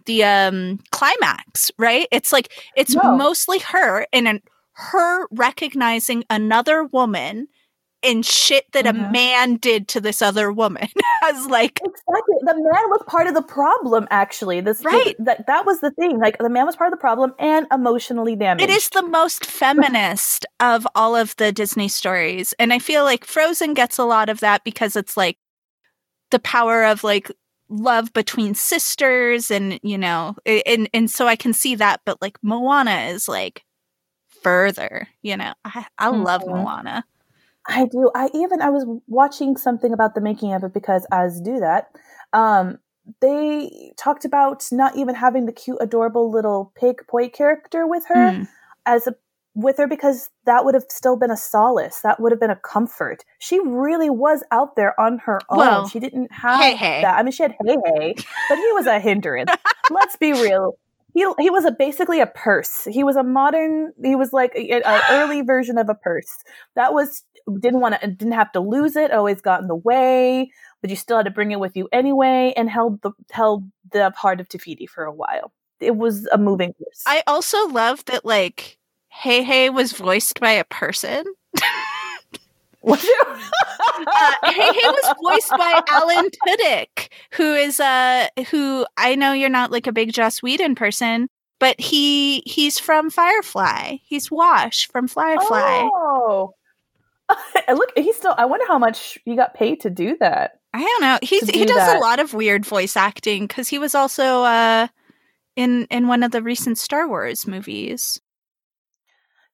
the 0.06 0.24
um 0.24 0.78
climax, 0.90 1.70
right? 1.78 2.06
It's 2.12 2.32
like 2.32 2.52
it's 2.76 2.94
No. 2.94 3.16
mostly 3.16 3.58
her 3.60 4.06
and 4.12 4.26
an, 4.28 4.40
her 4.74 5.26
recognizing 5.30 6.24
another 6.30 6.84
woman 6.84 7.48
and 8.02 8.25
shit 8.26 8.64
that 8.72 8.87
a 8.87 8.93
Mhm. 8.93 9.12
man 9.12 9.56
did 9.56 9.88
to 9.88 10.00
this 10.00 10.20
other 10.22 10.52
woman 10.52 10.88
as 11.25 11.46
like 11.46 11.81
Exactly. 11.84 12.37
The 12.43 12.54
man 12.54 12.90
was 12.90 13.02
part 13.06 13.26
of 13.28 13.34
the 13.34 13.43
problem, 13.43 14.08
actually. 14.10 14.60
This 14.60 14.84
Right. 14.84 15.14
that 15.20 15.46
that 15.46 15.64
was 15.66 15.81
the 15.81 15.90
thing. 15.93 16.19
Like 16.19 16.38
the 16.38 16.49
man 16.50 16.66
was 16.66 16.76
part 16.76 16.93
of 16.93 16.99
the 16.99 17.00
problem 17.00 17.34
and 17.38 17.66
emotionally 17.72 18.34
damaged. 18.37 18.69
It 18.69 18.75
is 18.75 18.88
the 18.90 19.02
most 19.02 19.44
feminist 19.46 20.46
of 20.60 20.87
all 20.94 21.14
of 21.16 21.37
the 21.37 21.52
Disney 21.52 21.88
stories. 21.88 22.52
And 22.58 22.72
I 22.72 22.78
feel 22.78 23.04
like 23.04 23.25
Frozen 23.25 23.75
gets 23.75 23.99
a 23.99 24.05
lot 24.05 24.28
of 24.28 24.40
that 24.40 24.64
because 24.64 24.96
it's 24.96 25.16
like 25.16 25.38
the 26.31 26.38
power 26.40 26.84
of 26.84 27.05
like 27.05 27.31
love 27.69 28.12
between 28.12 28.55
sisters 28.55 29.50
and 29.50 29.78
you 29.82 29.96
know 29.96 30.37
and 30.44 30.90
and 30.93 31.10
so 31.10 31.26
I 31.26 31.37
can 31.37 31.55
see 31.55 31.75
that 31.76 32.00
but 32.05 32.20
like 32.20 32.37
Moana 32.43 33.06
is 33.12 33.28
like 33.28 33.64
further, 34.43 35.08
you 35.22 35.36
know. 35.36 35.53
I 35.65 35.86
I 35.98 36.08
love 36.08 36.43
Mhm. 36.43 36.48
Moana. 36.62 37.05
I 37.66 37.86
do. 37.86 38.10
I 38.14 38.28
even 38.34 38.60
I 38.60 38.70
was 38.70 38.84
watching 39.06 39.56
something 39.56 39.92
about 39.92 40.14
the 40.14 40.20
making 40.20 40.52
of 40.52 40.64
it 40.64 40.72
because 40.74 41.06
as 41.12 41.40
do 41.40 41.60
that. 41.60 41.90
Um 42.32 42.78
they 43.20 43.92
talked 43.96 44.24
about 44.24 44.64
not 44.70 44.96
even 44.96 45.14
having 45.14 45.46
the 45.46 45.52
cute 45.52 45.78
adorable 45.81 46.31
little 46.31 46.72
pig 46.76 47.02
Pua 47.12 47.32
character 47.32 47.86
with 47.86 48.04
her 48.08 48.14
Mm. 48.32 48.48
as 48.86 49.06
a 49.06 49.14
with 49.54 49.76
her 49.76 49.86
because 49.86 50.31
that 50.46 50.64
would 50.64 50.72
have 50.74 50.84
still 50.88 51.16
been 51.16 51.31
a 51.31 51.36
solace. 51.36 52.00
That 52.02 52.19
would 52.20 52.32
have 52.32 52.40
been 52.40 52.50
a 52.50 52.56
comfort. 52.56 53.22
She 53.38 53.60
really 53.60 54.08
was 54.08 54.42
out 54.50 54.76
there 54.76 54.98
on 54.98 55.19
her 55.26 55.40
own. 55.50 55.58
Well, 55.58 55.88
she 55.88 56.00
didn't 56.00 56.32
have 56.32 56.58
Heihei. 56.58 57.02
that. 57.02 57.19
I 57.19 57.22
mean, 57.22 57.32
she 57.32 57.42
had 57.42 57.54
Heihei, 57.62 58.14
but 58.48 58.56
he 58.56 58.72
was 58.72 58.86
a 58.86 58.98
hindrance. 58.98 59.50
Let's 59.90 60.16
be 60.16 60.32
real. 60.32 60.78
He 61.12 61.26
he 61.38 61.50
was 61.50 61.66
a 61.66 61.70
basically 61.70 62.20
a 62.20 62.26
purse. 62.26 62.88
He 62.90 63.04
was 63.04 63.16
a 63.16 63.22
modern. 63.22 63.92
He 64.02 64.16
was 64.16 64.32
like 64.32 64.54
an 64.54 64.81
early 65.10 65.42
version 65.42 65.76
of 65.76 65.90
a 65.90 65.94
purse. 65.94 66.34
That 66.74 66.94
was 66.94 67.22
didn't 67.61 67.81
want 67.81 68.01
to 68.01 68.06
didn't 68.06 68.32
have 68.32 68.53
to 68.53 68.61
lose 68.61 68.96
it. 68.96 69.11
Always 69.11 69.41
got 69.41 69.61
in 69.61 69.69
the 69.69 69.77
way, 69.77 70.51
but 70.81 70.91
you 70.91 70.96
still 70.96 71.17
had 71.17 71.27
to 71.27 71.31
bring 71.31 71.53
it 71.53 71.61
with 71.61 71.77
you 71.77 71.89
anyway, 71.93 72.53
and 72.56 72.69
held 72.69 73.03
the 73.03 73.13
held 73.31 73.65
the 73.91 74.11
heart 74.11 74.41
of 74.41 74.49
Te 74.49 74.58
Fiti 74.58 74.87
for 74.87 75.05
a 75.05 75.13
while. 75.13 75.53
It 75.81 75.96
was 75.96 76.27
a 76.32 76.39
moving. 76.39 76.75
I 77.06 77.22
also 77.27 77.69
love 77.69 78.05
that 78.06 78.25
like 78.25 78.79
Heihei 79.15 79.72
was 79.72 79.93
voiced 79.93 80.41
by 80.41 80.53
a 80.53 80.65
person. 80.65 81.25
Was 82.82 83.05
it? 83.05 83.27
uh, 83.29 84.34
Heihei 84.44 84.72
was 84.75 85.15
voiced 85.22 85.51
by 85.51 85.81
Alan 85.89 86.29
Tudyk, 86.31 87.13
who 87.32 87.55
is 87.55 87.79
uh 87.79 88.27
who 88.51 88.84
I 88.96 89.15
know 89.15 89.32
you're 89.32 89.49
not 89.49 89.70
like 89.70 89.87
a 89.87 89.93
big 89.93 90.13
Joss 90.13 90.43
Whedon 90.43 90.75
person, 90.75 91.29
but 91.61 91.81
he 91.81 92.43
he's 92.44 92.81
from 92.81 93.08
Firefly. 93.08 93.99
He's 94.03 94.32
Wash 94.32 94.89
from 94.89 95.06
Firefly. 95.06 95.89
Oh. 95.93 96.55
and 97.69 97.79
look, 97.79 97.91
he's 97.96 98.17
still. 98.17 98.34
I 98.36 98.44
wonder 98.46 98.67
how 98.67 98.79
much 98.79 99.19
he 99.24 99.36
got 99.36 99.55
paid 99.55 99.81
to 99.81 99.91
do 99.91 100.17
that. 100.20 100.52
I 100.74 100.82
don't 100.82 101.00
know. 101.02 101.19
He's 101.22 101.46
To 101.46 101.52
he 101.52 101.64
does 101.64 101.76
that. 101.76 101.96
a 101.96 102.00
lot 102.00 102.19
of 102.20 102.34
weird 102.34 102.64
voice 102.64 102.96
acting 102.96 103.46
because 103.46 103.69
he 103.69 103.79
was 103.79 103.94
also 103.94 104.43
uh 104.43 104.88
in 105.56 105.86
in 105.91 106.08
one 106.08 106.22
of 106.22 106.31
the 106.32 106.43
recent 106.43 106.79
Star 106.79 107.06
Wars 107.08 107.46
movies. 107.46 108.20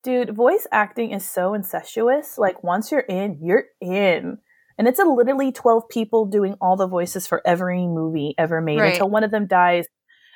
Dude, 0.05 0.35
voice 0.35 0.67
acting 0.71 1.11
is 1.11 1.29
so 1.29 1.55
incestuous. 1.55 2.39
Like 2.39 2.63
once 2.63 2.91
you're 2.93 3.01
in, 3.01 3.39
you're 3.43 3.65
in. 3.81 4.39
And 4.79 4.87
it's 4.87 5.01
a 5.01 5.05
literally 5.05 5.51
12 5.51 5.89
people 5.89 6.27
doing 6.27 6.55
all 6.61 6.77
the 6.77 6.87
voices 6.87 7.27
for 7.27 7.43
every 7.45 7.85
movie 7.89 8.33
ever 8.39 8.61
made 8.61 8.79
Right. 8.79 8.93
until 8.93 9.11
one 9.11 9.25
of 9.25 9.33
them 9.33 9.49
dies. 9.49 9.87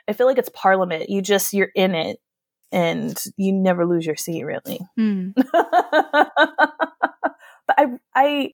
I 0.09 0.15
feel 0.15 0.27
like 0.27 0.39
it's 0.39 0.51
parliament. 0.53 1.09
You 1.11 1.23
just 1.23 1.53
you're 1.53 1.71
in 1.77 1.95
it 1.95 2.19
and 2.73 3.17
you 3.37 3.53
never 3.53 3.87
lose 3.87 4.05
your 4.05 4.17
seat 4.17 4.43
really. 4.43 4.81
Hmm. 4.97 5.29
I 7.83 7.87
I 8.15 8.53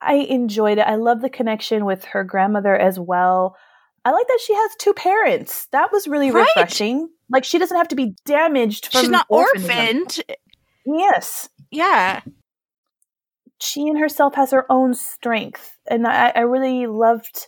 I 0.00 0.14
enjoyed 0.14 0.78
it. 0.78 0.86
I 0.86 0.96
love 0.96 1.20
the 1.20 1.30
connection 1.30 1.84
with 1.84 2.04
her 2.06 2.24
grandmother 2.24 2.74
as 2.76 2.98
well. 2.98 3.56
I 4.04 4.10
like 4.12 4.26
that 4.28 4.40
she 4.44 4.54
has 4.54 4.70
two 4.78 4.94
parents. 4.94 5.66
That 5.72 5.92
was 5.92 6.08
really 6.08 6.30
Right. 6.30 6.46
refreshing. 6.56 7.10
Like 7.28 7.44
she 7.44 7.58
doesn't 7.58 7.76
have 7.76 7.88
to 7.88 7.96
be 7.96 8.14
damaged 8.24 8.90
from 8.90 9.00
She's 9.02 9.10
not 9.10 9.26
orphanism. 9.28 9.70
orphaned. 9.70 10.20
Yes. 10.86 11.48
Yeah. 11.70 12.20
She 13.60 13.86
in 13.86 13.96
herself 13.96 14.34
has 14.36 14.50
her 14.52 14.64
own 14.70 14.94
strength. 14.94 15.76
And 15.86 16.06
I, 16.06 16.32
I 16.34 16.40
really 16.40 16.86
loved 16.86 17.46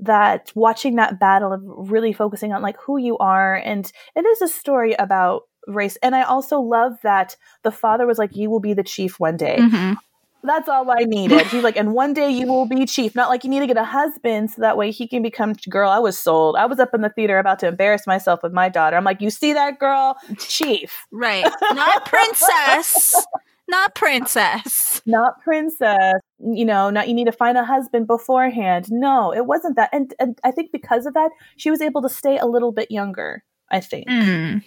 that 0.00 0.50
watching 0.56 0.96
that 0.96 1.20
battle 1.20 1.52
of 1.52 1.62
really 1.90 2.12
focusing 2.12 2.52
on 2.52 2.62
like 2.62 2.76
who 2.80 2.96
you 2.98 3.16
are 3.18 3.54
and 3.54 3.92
it 4.16 4.26
is 4.26 4.42
a 4.42 4.48
story 4.48 4.94
about 4.94 5.42
race 5.68 5.96
and 6.02 6.16
i 6.16 6.22
also 6.22 6.58
love 6.58 6.94
that 7.04 7.36
the 7.62 7.70
father 7.70 8.04
was 8.04 8.18
like 8.18 8.34
you 8.34 8.50
will 8.50 8.58
be 8.58 8.74
the 8.74 8.82
chief 8.82 9.20
one 9.20 9.36
day 9.36 9.58
Mhm. 9.60 9.96
That's 10.44 10.68
all 10.68 10.90
I 10.90 11.04
needed. 11.04 11.46
He's 11.46 11.62
like, 11.62 11.76
and 11.76 11.92
one 11.92 12.12
day 12.14 12.30
you 12.30 12.46
will 12.46 12.66
be 12.66 12.84
chief. 12.86 13.14
Not 13.14 13.28
like 13.28 13.44
you 13.44 13.50
need 13.50 13.60
to 13.60 13.66
get 13.66 13.76
a 13.76 13.84
husband 13.84 14.50
so 14.50 14.62
that 14.62 14.76
way 14.76 14.90
he 14.90 15.06
can 15.06 15.22
become 15.22 15.54
girl. 15.68 15.90
I 15.90 15.98
was 15.98 16.18
sold. 16.18 16.56
I 16.56 16.66
was 16.66 16.78
up 16.78 16.94
in 16.94 17.02
the 17.02 17.08
theater 17.08 17.38
about 17.38 17.58
to 17.60 17.68
embarrass 17.68 18.06
myself 18.06 18.42
with 18.42 18.52
my 18.52 18.68
daughter. 18.68 18.96
I'm 18.96 19.04
like, 19.04 19.20
you 19.20 19.30
see 19.30 19.52
that 19.52 19.78
girl, 19.78 20.16
chief, 20.38 21.06
Right. 21.10 21.44
Not 21.72 22.06
princess. 22.06 23.24
Not 23.68 23.94
princess. 23.94 25.00
not 25.06 25.40
princess. 25.42 26.14
You 26.40 26.64
know, 26.64 26.90
not 26.90 27.08
you 27.08 27.14
need 27.14 27.26
to 27.26 27.32
find 27.32 27.56
a 27.56 27.64
husband 27.64 28.06
beforehand. 28.06 28.90
No, 28.90 29.32
it 29.32 29.46
wasn't 29.46 29.76
that. 29.76 29.90
And 29.92 30.12
and 30.18 30.38
I 30.44 30.50
think 30.50 30.72
because 30.72 31.06
of 31.06 31.14
that, 31.14 31.30
she 31.56 31.70
was 31.70 31.80
able 31.80 32.02
to 32.02 32.08
stay 32.08 32.38
a 32.38 32.46
little 32.46 32.72
bit 32.72 32.90
younger. 32.90 33.44
I 33.70 33.80
think. 33.80 34.08
Mm. 34.08 34.62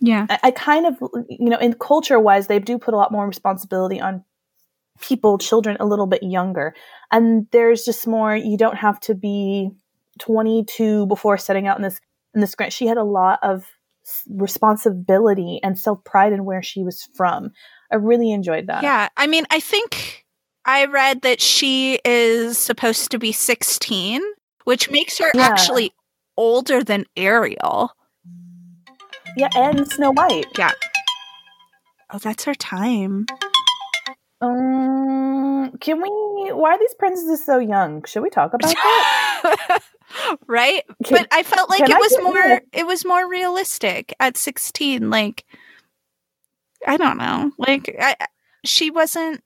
Yeah. 0.00 0.26
I, 0.28 0.38
I 0.44 0.50
kind 0.50 0.86
of, 0.86 0.96
you 1.28 1.48
know, 1.48 1.58
in 1.58 1.74
culture 1.74 2.18
wise, 2.18 2.48
they 2.48 2.58
do 2.58 2.76
put 2.78 2.92
a 2.92 2.96
lot 2.96 3.12
more 3.12 3.26
responsibility 3.26 4.00
on 4.00 4.24
people, 5.00 5.38
children 5.38 5.76
a 5.80 5.86
little 5.86 6.06
bit 6.06 6.22
younger. 6.22 6.74
And 7.10 7.46
there's 7.52 7.84
just 7.84 8.06
more, 8.06 8.36
you 8.36 8.56
don't 8.56 8.76
have 8.76 9.00
to 9.00 9.14
be 9.14 9.70
22 10.20 11.06
before 11.06 11.38
setting 11.38 11.66
out 11.66 11.76
in 11.76 11.82
this, 11.82 12.00
in 12.34 12.40
this 12.40 12.54
grant. 12.54 12.72
She 12.72 12.86
had 12.86 12.98
a 12.98 13.04
lot 13.04 13.38
of 13.42 13.64
responsibility 14.28 15.60
and 15.62 15.78
self 15.78 16.02
pride 16.04 16.32
in 16.32 16.44
where 16.44 16.62
she 16.62 16.82
was 16.82 17.08
from. 17.14 17.50
I 17.90 17.96
really 17.96 18.32
enjoyed 18.32 18.66
that. 18.68 18.82
Yeah. 18.82 19.08
I 19.16 19.26
mean, 19.26 19.44
I 19.50 19.60
think 19.60 20.24
I 20.64 20.86
read 20.86 21.22
that 21.22 21.40
she 21.40 21.98
is 22.04 22.58
supposed 22.58 23.10
to 23.10 23.18
be 23.18 23.32
16, 23.32 24.22
which 24.64 24.90
makes 24.90 25.18
her 25.18 25.30
Yeah. 25.34 25.42
actually 25.42 25.92
older 26.36 26.82
than 26.82 27.04
Ariel. 27.16 27.92
Yeah. 29.36 29.48
And 29.54 29.86
Snow 29.90 30.12
White. 30.12 30.46
Yeah. 30.58 30.72
Oh, 32.10 32.18
that's 32.18 32.44
her 32.44 32.54
time. 32.54 33.26
Um, 34.42 35.72
can 35.80 36.02
we, 36.02 36.08
why 36.52 36.72
are 36.72 36.78
these 36.78 36.94
princesses 36.98 37.44
so 37.44 37.58
young? 37.58 38.04
Should 38.04 38.22
we 38.22 38.30
talk 38.30 38.52
about 38.54 38.74
that? 38.74 39.80
right? 40.46 40.82
Can- 41.04 41.18
but 41.18 41.28
I 41.32 41.42
felt 41.42 41.70
like 41.70 41.82
it 41.82 41.90
I 41.92 41.98
was 41.98 42.18
more 42.22 42.36
yeah. 42.36 42.58
it 42.72 42.86
was 42.86 43.04
more 43.04 43.28
realistic 43.28 44.14
at 44.20 44.36
16 44.36 45.10
like 45.10 45.44
I 46.86 46.96
don't 46.96 47.18
know. 47.18 47.52
Like 47.58 47.94
I, 48.00 48.16
she 48.64 48.90
wasn't 48.90 49.42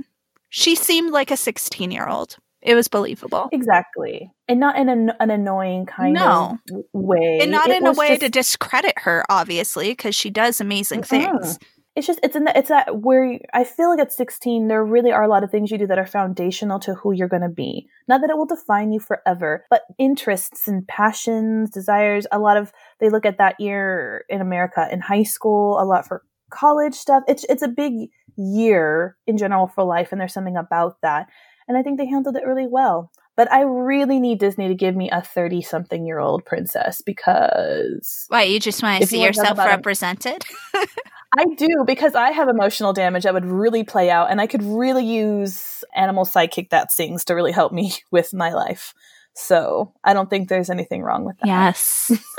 she 0.49 0.75
seemed 0.75 1.12
like 1.12 1.31
a 1.31 1.37
16 1.37 1.91
year 1.91 2.09
old. 2.09 2.37
It 2.62 2.75
was 2.75 2.88
believable. 2.88 3.49
Exactly. 3.53 4.33
And 4.49 4.59
not 4.59 4.76
in 4.76 4.88
an, 4.88 5.12
an 5.21 5.31
annoying 5.31 5.87
kind 5.87 6.15
No. 6.15 6.59
of 6.73 6.85
way. 6.93 7.38
And 7.41 7.53
not 7.53 7.69
It 7.69 7.76
in 7.76 7.87
a 7.87 7.93
way 7.93 8.09
just- 8.09 8.23
to 8.23 8.29
discredit 8.29 8.99
her 9.00 9.25
obviously 9.29 9.91
because 9.91 10.15
she 10.17 10.31
does 10.31 10.61
amazing 10.61 11.03
Mm-mm. 11.03 11.07
things. 11.07 11.59
It's 11.97 12.07
just 12.07 12.21
it's 12.23 12.37
in 12.37 12.45
the, 12.45 12.57
it's 12.57 12.69
that 12.69 13.00
where 13.00 13.25
you- 13.25 13.41
I 13.55 13.65
feel 13.65 13.88
like 13.88 13.99
at 13.99 14.12
16 14.12 14.69
there 14.69 14.85
really 14.85 15.12
are 15.12 15.23
a 15.23 15.29
lot 15.29 15.43
of 15.43 15.50
things 15.50 15.71
you 15.71 15.79
do 15.79 15.87
that 15.87 15.99
are 15.99 16.07
foundational 16.07 16.79
to 16.81 16.95
who 16.95 17.12
you're 17.12 17.26
going 17.26 17.43
to 17.43 17.49
be. 17.49 17.88
Not 18.07 18.21
that 18.21 18.29
it 18.31 18.37
will 18.37 18.47
define 18.47 18.93
you 18.93 19.00
forever, 19.00 19.65
but 19.71 19.83
interests 19.99 20.69
and 20.69 20.87
passions, 20.87 21.71
desires, 21.71 22.26
a 22.31 22.38
lot 22.38 22.59
of 22.59 22.71
they 23.00 23.09
look 23.09 23.25
at 23.25 23.38
that 23.38 23.59
year 23.59 24.25
in 24.29 24.41
America 24.43 24.87
in 24.93 25.00
high 25.00 25.23
school, 25.23 25.81
a 25.81 25.85
lot 25.85 26.07
for 26.07 26.23
college 26.50 26.95
stuff. 26.95 27.23
It's 27.26 27.45
it's 27.49 27.62
a 27.62 27.69
big 27.69 28.11
year 28.37 29.17
in 29.26 29.38
general 29.38 29.67
for 29.67 29.83
life 29.83 30.12
and 30.12 30.21
there's 30.21 30.35
something 30.35 30.57
about 30.59 31.00
that. 31.00 31.26
And 31.67 31.76
I 31.76 31.83
think 31.83 31.99
they 31.99 32.07
handled 32.07 32.37
it 32.37 32.45
really 32.47 32.67
well. 32.67 33.11
But 33.37 33.53
I 33.53 33.62
really 33.62 34.19
need 34.19 34.38
Disney 34.38 34.69
to 34.69 34.75
give 34.75 34.97
me 34.97 35.11
a 35.11 35.21
30 35.21 35.61
something 35.61 36.07
year 36.07 36.19
old 36.19 36.45
princess 36.45 37.03
because 37.03 38.25
Why 38.29 38.43
you 38.45 38.61
just 38.61 38.83
want 38.83 39.03
to 39.03 39.07
see 39.07 39.23
yourself 39.23 39.59
represented? 39.59 40.45
I 41.37 41.45
do 41.56 41.68
because 41.87 42.14
I 42.14 42.30
have 42.30 42.49
emotional 42.49 42.92
damage 42.92 43.23
that 43.25 43.35
would 43.35 43.47
really 43.47 43.85
play 43.85 44.11
out, 44.11 44.30
and 44.30 44.40
I 44.40 44.47
could 44.47 44.62
really 44.62 45.04
use 45.04 45.85
animal 45.95 46.25
sidekick 46.25 46.71
that 46.71 46.92
sings 46.92 47.25
to 47.26 47.35
really 47.35 47.52
help 47.52 47.73
me 47.73 47.92
with 48.11 48.33
my 48.35 48.52
life. 48.52 48.92
So 49.35 49.92
I 50.04 50.14
don't 50.14 50.30
think 50.30 50.49
there's 50.49 50.71
anything 50.71 51.02
wrong 51.02 51.25
with 51.25 51.37
that. 51.38 51.47
Yes. 51.47 52.11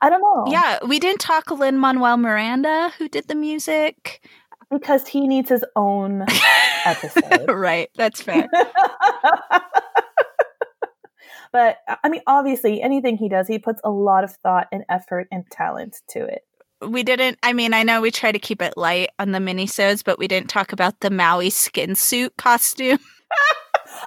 I 0.00 0.10
don't 0.10 0.20
know. 0.20 0.44
yeah, 0.52 0.78
we 0.86 1.00
didn't 1.00 1.20
talk 1.20 1.50
Lin 1.50 1.78
Manuel 1.78 2.16
Miranda 2.16 2.92
who 2.98 3.08
did 3.08 3.26
the 3.26 3.34
music. 3.34 4.24
because 4.70 5.08
he 5.08 5.26
needs 5.26 5.48
his 5.48 5.64
own 5.74 6.24
episode. 6.84 7.50
right, 7.50 7.90
that's 7.96 8.22
fair. 8.22 8.46
but 11.52 11.78
I 12.04 12.08
mean, 12.08 12.20
obviously, 12.26 12.80
anything 12.82 13.16
he 13.16 13.28
does, 13.28 13.48
he 13.48 13.58
puts 13.58 13.80
a 13.82 13.90
lot 13.90 14.22
of 14.22 14.32
thought 14.36 14.68
and 14.70 14.84
effort 14.88 15.26
and 15.32 15.44
talent 15.50 15.96
to 16.10 16.24
it. 16.24 16.42
We 16.86 17.02
didn't 17.02 17.38
i 17.42 17.52
mean 17.52 17.74
i 17.74 17.82
know 17.82 18.00
we 18.00 18.10
try 18.10 18.32
to 18.32 18.38
keep 18.38 18.62
it 18.62 18.76
light 18.76 19.10
on 19.18 19.32
the 19.32 19.38
minisodes 19.38 20.04
but 20.04 20.18
we 20.18 20.28
didn't 20.28 20.48
talk 20.48 20.72
about 20.72 20.98
the 21.00 21.10
maui 21.10 21.50
skin 21.50 21.94
suit 21.94 22.36
costume 22.36 22.98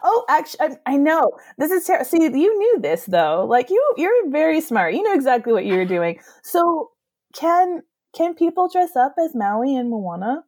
Oh, 0.03 0.25
actually, 0.29 0.59
I, 0.61 0.65
um, 0.65 0.77
I 0.85 0.97
know 0.97 1.31
this 1.57 1.71
is 1.71 1.85
ter- 1.85 2.03
see. 2.03 2.23
You 2.23 2.31
knew 2.31 2.79
this 2.81 3.05
though. 3.05 3.45
Like 3.45 3.69
you, 3.69 3.93
you're 3.97 4.29
very 4.29 4.61
smart. 4.61 4.93
You 4.93 5.03
know 5.03 5.13
exactly 5.13 5.53
what 5.53 5.65
you 5.65 5.75
were 5.75 5.85
doing. 5.85 6.19
So 6.43 6.91
can 7.35 7.81
can 8.13 8.33
people 8.35 8.69
dress 8.69 8.95
up 8.95 9.15
as 9.19 9.35
Maui 9.35 9.75
and 9.75 9.89
Moana? 9.89 10.43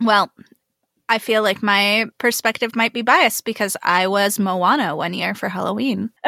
well 0.00 0.30
i 1.08 1.18
feel 1.18 1.42
like 1.42 1.62
my 1.62 2.06
perspective 2.18 2.74
might 2.76 2.92
be 2.92 3.02
biased 3.02 3.44
because 3.44 3.76
i 3.82 4.06
was 4.06 4.38
moana 4.38 4.94
one 4.96 5.14
year 5.14 5.34
for 5.34 5.48
halloween 5.48 6.10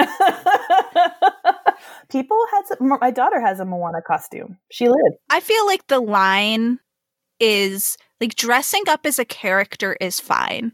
people 2.10 2.38
had 2.52 2.62
some, 2.66 2.98
my 3.00 3.10
daughter 3.10 3.40
has 3.40 3.60
a 3.60 3.64
Moana 3.64 4.02
costume. 4.02 4.58
She 4.70 4.88
lived. 4.88 5.16
i 5.30 5.40
feel 5.40 5.66
like 5.66 5.86
the 5.86 6.00
line 6.00 6.78
is 7.38 7.96
like 8.20 8.34
dressing 8.34 8.82
up 8.88 9.06
as 9.06 9.18
a 9.18 9.24
character 9.24 9.96
is 10.00 10.20
fine 10.20 10.72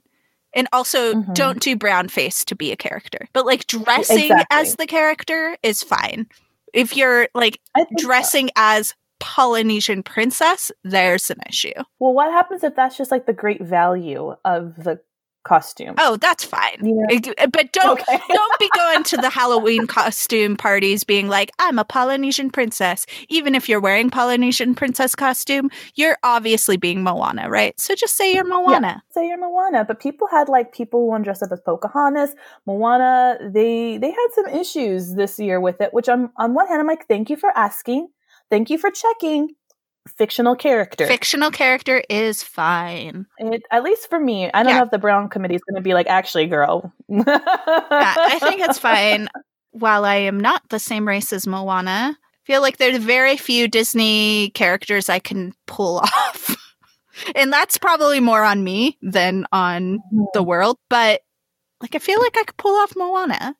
and 0.54 0.68
also 0.72 1.14
Mhm. 1.14 1.34
don't 1.34 1.60
do 1.60 1.76
brown 1.76 2.08
face 2.08 2.44
to 2.46 2.56
be 2.56 2.72
a 2.72 2.76
character 2.76 3.28
but 3.32 3.46
like 3.46 3.66
dressing 3.66 4.18
Exactly. 4.32 4.46
as 4.50 4.76
the 4.76 4.86
character 4.86 5.56
is 5.62 5.82
fine 5.82 6.26
if 6.72 6.96
you're 6.96 7.28
like 7.34 7.60
think 7.76 7.88
so. 8.00 8.06
dressing 8.06 8.50
as 8.56 8.94
polynesian 9.34 10.02
princess 10.02 10.70
there's 10.84 11.30
an 11.30 11.38
issue 11.48 11.72
Well, 11.98 12.14
what 12.14 12.30
happens 12.30 12.62
if 12.62 12.74
that's 12.76 12.96
just 12.96 13.10
like 13.10 13.26
the 13.26 13.32
great 13.44 13.60
value 13.62 14.34
of 14.44 14.76
the 14.76 15.00
costume? 15.44 15.94
Oh, 15.98 16.16
that's 16.16 16.42
fine. 16.44 16.78
It- 17.08 17.52
But 17.52 17.70
don't 17.72 18.00
Okay. 18.00 18.18
don't 18.28 18.58
be 18.58 18.68
going 18.74 19.04
to 19.04 19.16
the 19.16 19.30
Halloween 19.30 19.86
costume 19.86 20.56
parties 20.56 21.04
being 21.04 21.28
like, 21.28 21.52
"I'm 21.60 21.78
a 21.78 21.84
Polynesian 21.84 22.50
princess." 22.50 23.06
Even 23.28 23.54
if 23.54 23.68
you're 23.68 23.78
wearing 23.88 24.10
Polynesian 24.10 24.74
princess 24.74 25.14
costume, 25.14 25.70
you're 25.94 26.18
obviously 26.24 26.76
being 26.76 27.04
Moana, 27.04 27.48
right? 27.48 27.78
So 27.78 27.94
just 27.94 28.16
say 28.16 28.34
you're 28.34 28.42
Moana. 28.56 29.04
say 29.14 29.28
you're 29.28 29.38
Moana, 29.38 29.84
but 29.84 30.00
people 30.00 30.26
had 30.26 30.48
like 30.48 30.72
people 30.74 30.98
who 31.00 31.06
want 31.12 31.22
to 31.22 31.26
dress 31.28 31.42
up 31.42 31.52
as 31.52 31.60
Pocahontas, 31.60 32.34
Moana. 32.66 33.38
They 33.40 33.98
they 33.98 34.10
had 34.10 34.28
some 34.34 34.48
issues 34.48 35.14
this 35.14 35.38
year 35.38 35.60
with 35.60 35.80
it, 35.80 35.94
which 35.94 36.08
I'm 36.08 36.32
on 36.38 36.54
one 36.54 36.66
hand 36.66 36.80
I'm 36.80 36.88
like, 36.88 37.06
thank 37.06 37.30
you 37.30 37.36
for 37.36 37.50
asking, 37.56 38.08
thank 38.50 38.70
you 38.70 38.78
for 38.78 38.90
checking. 38.90 39.50
Fictional 40.08 40.54
character. 40.54 41.06
Fictional 41.06 41.50
character 41.50 42.02
is 42.08 42.42
fine. 42.42 43.26
it, 43.38 43.62
at 43.72 43.82
least 43.82 44.08
for 44.08 44.20
me, 44.20 44.50
I 44.52 44.62
don't 44.62 44.70
Yeah. 44.70 44.78
know 44.78 44.84
if 44.84 44.90
the 44.90 44.98
Brown 44.98 45.28
committee 45.28 45.56
is 45.56 45.62
going 45.62 45.76
to 45.76 45.82
be 45.82 45.94
like, 45.94 46.06
actually, 46.06 46.46
girl. 46.46 46.92
Yeah, 47.08 47.24
I 47.26 48.38
think 48.40 48.60
it's 48.60 48.78
fine. 48.90 49.28
While 49.72 50.04
I 50.04 50.16
am 50.16 50.38
not 50.38 50.62
the 50.70 50.78
same 50.78 51.06
race 51.08 51.32
as 51.32 51.46
Moana, 51.46 52.16
I 52.16 52.46
feel 52.46 52.62
like 52.62 52.76
there's 52.76 52.98
very 52.98 53.36
few 53.36 53.66
Disney 53.68 54.50
characters 54.50 55.08
I 55.08 55.18
can 55.18 55.52
pull 55.66 55.98
off. 56.04 56.56
and 57.34 57.52
that's 57.52 57.76
probably 57.76 58.20
more 58.20 58.44
on 58.44 58.62
me 58.62 58.96
than 59.02 59.44
on 59.50 59.98
mm-hmm. 59.98 60.24
the 60.34 60.42
world, 60.42 60.78
but 60.88 61.22
like 61.80 61.94
I 61.94 61.98
feel 61.98 62.20
like 62.20 62.36
I 62.36 62.44
could 62.44 62.56
pull 62.56 62.76
off 62.80 62.94
Moana. 62.96 63.54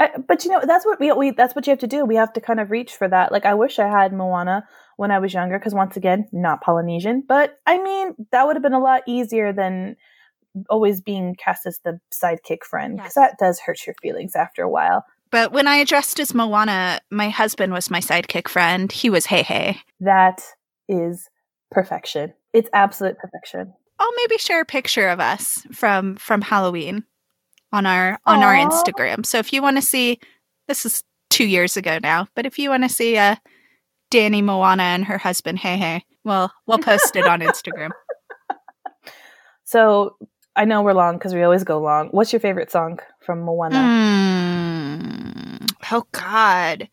I, 0.00 0.10
but 0.26 0.44
you 0.44 0.50
know, 0.50 0.62
that's 0.64 0.86
what 0.86 0.98
we, 0.98 1.12
we 1.12 1.30
that's 1.32 1.54
what 1.54 1.66
you 1.66 1.72
have 1.72 1.78
to 1.80 1.86
do. 1.86 2.06
We 2.06 2.16
have 2.16 2.32
to 2.32 2.40
kind 2.40 2.58
of 2.58 2.70
reach 2.70 2.94
for 2.94 3.06
that. 3.06 3.30
Like 3.30 3.44
I 3.44 3.52
wish 3.52 3.78
I 3.78 3.86
had 3.86 4.14
Moana 4.14 4.66
when 4.96 5.10
I 5.10 5.18
was 5.18 5.34
younger 5.34 5.58
because 5.58 5.74
once 5.74 5.94
again, 5.96 6.26
not 6.32 6.62
Polynesian. 6.62 7.22
But 7.28 7.58
I 7.66 7.82
mean, 7.82 8.14
that 8.32 8.46
would 8.46 8.56
have 8.56 8.62
been 8.62 8.72
a 8.72 8.80
lot 8.80 9.02
easier 9.06 9.52
than 9.52 9.96
always 10.70 11.02
being 11.02 11.36
cast 11.36 11.66
as 11.66 11.80
the 11.84 12.00
sidekick 12.12 12.64
friend 12.64 12.96
because 12.96 13.12
Yes. 13.14 13.30
that 13.30 13.38
does 13.38 13.60
hurt 13.60 13.86
your 13.86 13.94
feelings 14.00 14.34
after 14.34 14.62
a 14.62 14.70
while. 14.70 15.04
But 15.30 15.52
when 15.52 15.68
I 15.68 15.84
dressed 15.84 16.18
as 16.18 16.34
Moana, 16.34 17.00
my 17.10 17.28
husband 17.28 17.72
was 17.74 17.90
my 17.90 18.00
sidekick 18.00 18.48
friend. 18.48 18.90
He 18.90 19.10
was 19.10 19.26
Heihei. 19.26 19.76
That 20.00 20.42
is 20.88 21.28
perfection. 21.70 22.32
It's 22.54 22.70
absolute 22.72 23.18
perfection. 23.18 23.74
I'll 24.00 24.14
maybe 24.16 24.38
share 24.38 24.62
a 24.62 24.64
picture 24.64 25.08
of 25.08 25.20
us 25.20 25.64
from 25.72 26.16
from 26.16 26.40
Halloween 26.40 27.04
on 27.72 27.86
our 27.86 28.18
on 28.26 28.42
our 28.42 28.54
Instagram. 28.54 29.24
So 29.24 29.38
if 29.38 29.52
you 29.52 29.62
want 29.62 29.76
to 29.76 29.82
see, 29.82 30.18
this 30.68 30.84
is 30.84 31.02
two 31.28 31.46
years 31.46 31.76
ago 31.76 31.98
now, 32.02 32.26
but 32.34 32.46
if 32.46 32.58
you 32.58 32.70
want 32.70 32.82
to 32.82 32.88
see 32.88 33.16
uh, 33.16 33.36
Danny 34.10 34.42
Moana 34.42 34.82
and 34.82 35.04
her 35.04 35.18
husband, 35.18 35.58
Heihei, 35.58 36.02
well 36.24 36.52
we'll 36.66 36.78
post 36.78 37.16
it 37.16 37.26
on 37.26 37.40
Instagram. 37.40 37.90
So 39.64 40.16
I 40.56 40.64
know 40.64 40.82
we're 40.82 40.94
long 40.94 41.16
because 41.16 41.32
we 41.32 41.44
always 41.44 41.62
go 41.62 41.78
long. 41.78 42.08
What's 42.08 42.32
your 42.32 42.40
favorite 42.40 42.72
song 42.72 42.98
from 43.20 43.42
Moana? 43.42 43.76
Mm. 43.76 45.70
Oh 45.92 46.04
God, 46.10 46.88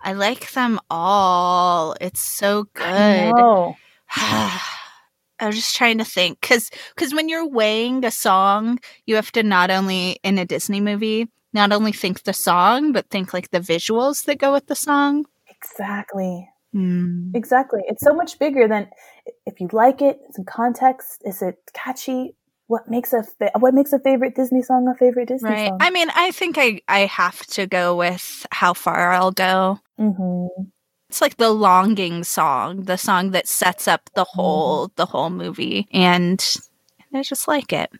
I 0.00 0.14
like 0.14 0.50
them 0.52 0.80
all. 0.88 1.94
It's 2.00 2.20
so 2.20 2.70
good. 2.72 3.34
I 5.42 5.46
was 5.46 5.56
just 5.56 5.76
trying 5.76 5.98
to 5.98 6.04
think 6.04 6.40
because 6.40 6.70
because 6.94 7.12
when 7.14 7.28
you're 7.28 7.46
weighing 7.48 8.04
a 8.04 8.10
song, 8.10 8.78
you 9.06 9.16
have 9.16 9.32
to 9.32 9.42
not 9.42 9.70
only 9.70 10.18
in 10.22 10.38
a 10.38 10.44
Disney 10.46 10.80
movie 10.80 11.28
not 11.52 11.72
only 11.72 11.92
think 11.92 12.22
the 12.22 12.32
song 12.32 12.92
but 12.92 13.10
think 13.10 13.34
like 13.34 13.50
the 13.50 13.60
visuals 13.60 14.24
that 14.24 14.38
go 14.38 14.52
with 14.52 14.66
the 14.66 14.74
song. 14.76 15.26
exactly. 15.48 16.48
Mm. 16.74 17.34
Exactly. 17.34 17.80
It's 17.86 18.02
so 18.02 18.14
much 18.14 18.38
bigger 18.38 18.66
than 18.68 18.88
if 19.46 19.60
you 19.60 19.68
like 19.72 20.00
it, 20.02 20.20
in 20.38 20.44
context, 20.44 21.22
is 21.24 21.42
it 21.42 21.56
catchy? 21.74 22.36
What 22.68 22.88
makes 22.88 23.12
a 23.12 23.22
fa- 23.22 23.50
what 23.58 23.74
makes 23.74 23.92
a 23.92 23.98
favorite 23.98 24.34
Disney 24.34 24.62
song 24.62 24.88
a 24.88 24.94
favorite 24.94 25.28
Disney 25.28 25.50
Right. 25.50 25.68
song? 25.68 25.78
I 25.80 25.90
mean, 25.90 26.08
I 26.14 26.30
think 26.30 26.56
I 26.58 26.80
I 26.88 27.00
have 27.00 27.44
to 27.58 27.66
go 27.66 27.96
with 27.96 28.46
"How 28.50 28.72
Far 28.72 29.12
I'll 29.12 29.32
Go." 29.32 29.78
hmm 29.98 30.46
It's 31.12 31.20
like 31.20 31.36
the 31.36 31.50
longing 31.50 32.24
song, 32.24 32.84
the 32.84 32.96
song 32.96 33.32
that 33.32 33.46
sets 33.46 33.86
up 33.86 34.08
the 34.14 34.24
whole 34.24 34.90
the 34.96 35.04
whole 35.04 35.28
movie, 35.28 35.86
and 35.92 36.42
I 37.12 37.22
just 37.22 37.46
like 37.46 37.70
it. 37.70 37.90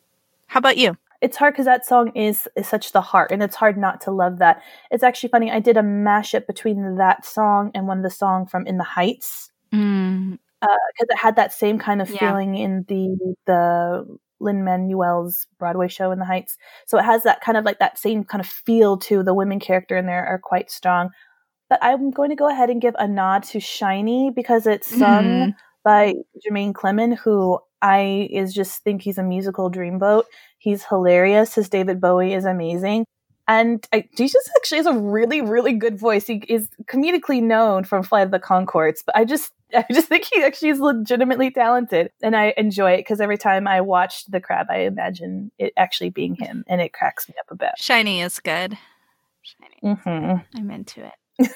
How 0.46 0.56
about 0.56 0.78
you? 0.78 0.96
It's 1.20 1.36
hard 1.36 1.52
because 1.52 1.66
that 1.66 1.84
song 1.84 2.10
is 2.16 2.48
is 2.56 2.66
such 2.66 2.92
the 2.92 3.02
heart, 3.02 3.30
and 3.30 3.42
it's 3.42 3.54
hard 3.54 3.76
not 3.76 4.00
to 4.02 4.10
love 4.10 4.38
that. 4.38 4.62
It's 4.90 5.02
actually 5.02 5.28
funny. 5.28 5.50
I 5.52 5.60
did 5.60 5.76
a 5.76 5.82
mashup 5.82 6.46
between 6.46 6.96
that 6.96 7.26
song 7.26 7.70
and 7.74 7.86
one 7.86 7.98
of 7.98 8.02
the 8.02 8.08
song 8.08 8.46
from 8.46 8.66
In 8.66 8.78
the 8.78 8.84
Heights 8.84 9.50
Mm. 9.74 10.38
because 10.62 11.08
it 11.10 11.18
had 11.18 11.36
that 11.36 11.52
same 11.52 11.78
kind 11.78 12.00
of 12.00 12.08
Yeah. 12.08 12.16
feeling 12.18 12.54
in 12.56 12.86
the 12.88 13.34
the 13.44 14.06
Lin 14.40 14.64
Manuel's 14.64 15.46
Broadway 15.58 15.88
show 15.88 16.12
in 16.12 16.18
the 16.18 16.24
Heights. 16.24 16.56
So 16.86 16.96
it 16.98 17.04
has 17.04 17.24
that 17.24 17.42
kind 17.42 17.58
of 17.58 17.66
like 17.66 17.78
that 17.78 17.98
same 17.98 18.24
kind 18.24 18.40
of 18.40 18.48
feel 18.48 18.96
to 19.00 19.22
the 19.22 19.34
women 19.34 19.60
character 19.60 19.98
in 19.98 20.06
there 20.06 20.24
are 20.26 20.38
quite 20.38 20.70
strong. 20.70 21.10
But 21.72 21.78
I'm 21.82 22.10
going 22.10 22.28
to 22.28 22.36
go 22.36 22.50
ahead 22.50 22.68
and 22.68 22.82
give 22.82 22.94
a 22.98 23.08
nod 23.08 23.44
to 23.44 23.58
Shiny 23.58 24.30
because 24.30 24.66
it's 24.66 24.86
sung 24.86 25.24
Mhm. 25.24 25.54
by 25.82 26.12
Jermaine 26.44 26.74
Clement, 26.74 27.18
who 27.18 27.60
I 27.80 28.28
is 28.30 28.52
just 28.52 28.82
think 28.82 29.00
he's 29.00 29.16
a 29.16 29.22
musical 29.22 29.70
dreamboat. 29.70 30.24
He's 30.58 30.84
hilarious. 30.84 31.54
His 31.54 31.70
David 31.70 31.98
Bowie 31.98 32.34
is 32.34 32.44
amazing. 32.44 33.06
And 33.48 33.82
I, 33.90 34.06
he 34.18 34.28
just 34.28 34.50
actually 34.58 34.76
has 34.76 34.86
a 34.86 34.92
really, 34.92 35.40
really 35.40 35.72
good 35.72 35.98
voice. 35.98 36.26
He 36.26 36.44
is 36.46 36.68
comedically 36.84 37.42
known 37.42 37.84
from 37.84 38.02
Flight 38.02 38.26
of 38.26 38.32
the 38.32 38.38
Conchords, 38.38 39.02
but 39.06 39.16
I 39.16 39.24
just, 39.24 39.50
I 39.74 39.86
just 39.90 40.08
think 40.08 40.28
he 40.30 40.42
actually 40.42 40.68
is 40.68 40.78
legitimately 40.78 41.52
talented, 41.52 42.10
and 42.22 42.36
I 42.36 42.52
enjoy 42.58 42.92
it 42.92 42.98
because 42.98 43.18
every 43.18 43.38
time 43.38 43.66
I 43.66 43.80
watch 43.80 44.26
The 44.26 44.42
Crab, 44.42 44.66
I 44.68 44.80
imagine 44.80 45.50
it 45.58 45.72
actually 45.78 46.10
being 46.10 46.34
him, 46.34 46.64
and 46.68 46.82
it 46.82 46.92
cracks 46.92 47.30
me 47.30 47.34
up 47.40 47.50
a 47.50 47.54
bit. 47.56 47.70
Shiny 47.78 48.20
is 48.20 48.40
good. 48.40 48.76
Shiny. 49.40 49.94
hmm 49.96 50.34
I'm 50.54 50.70
into 50.70 51.02
it. 51.06 51.12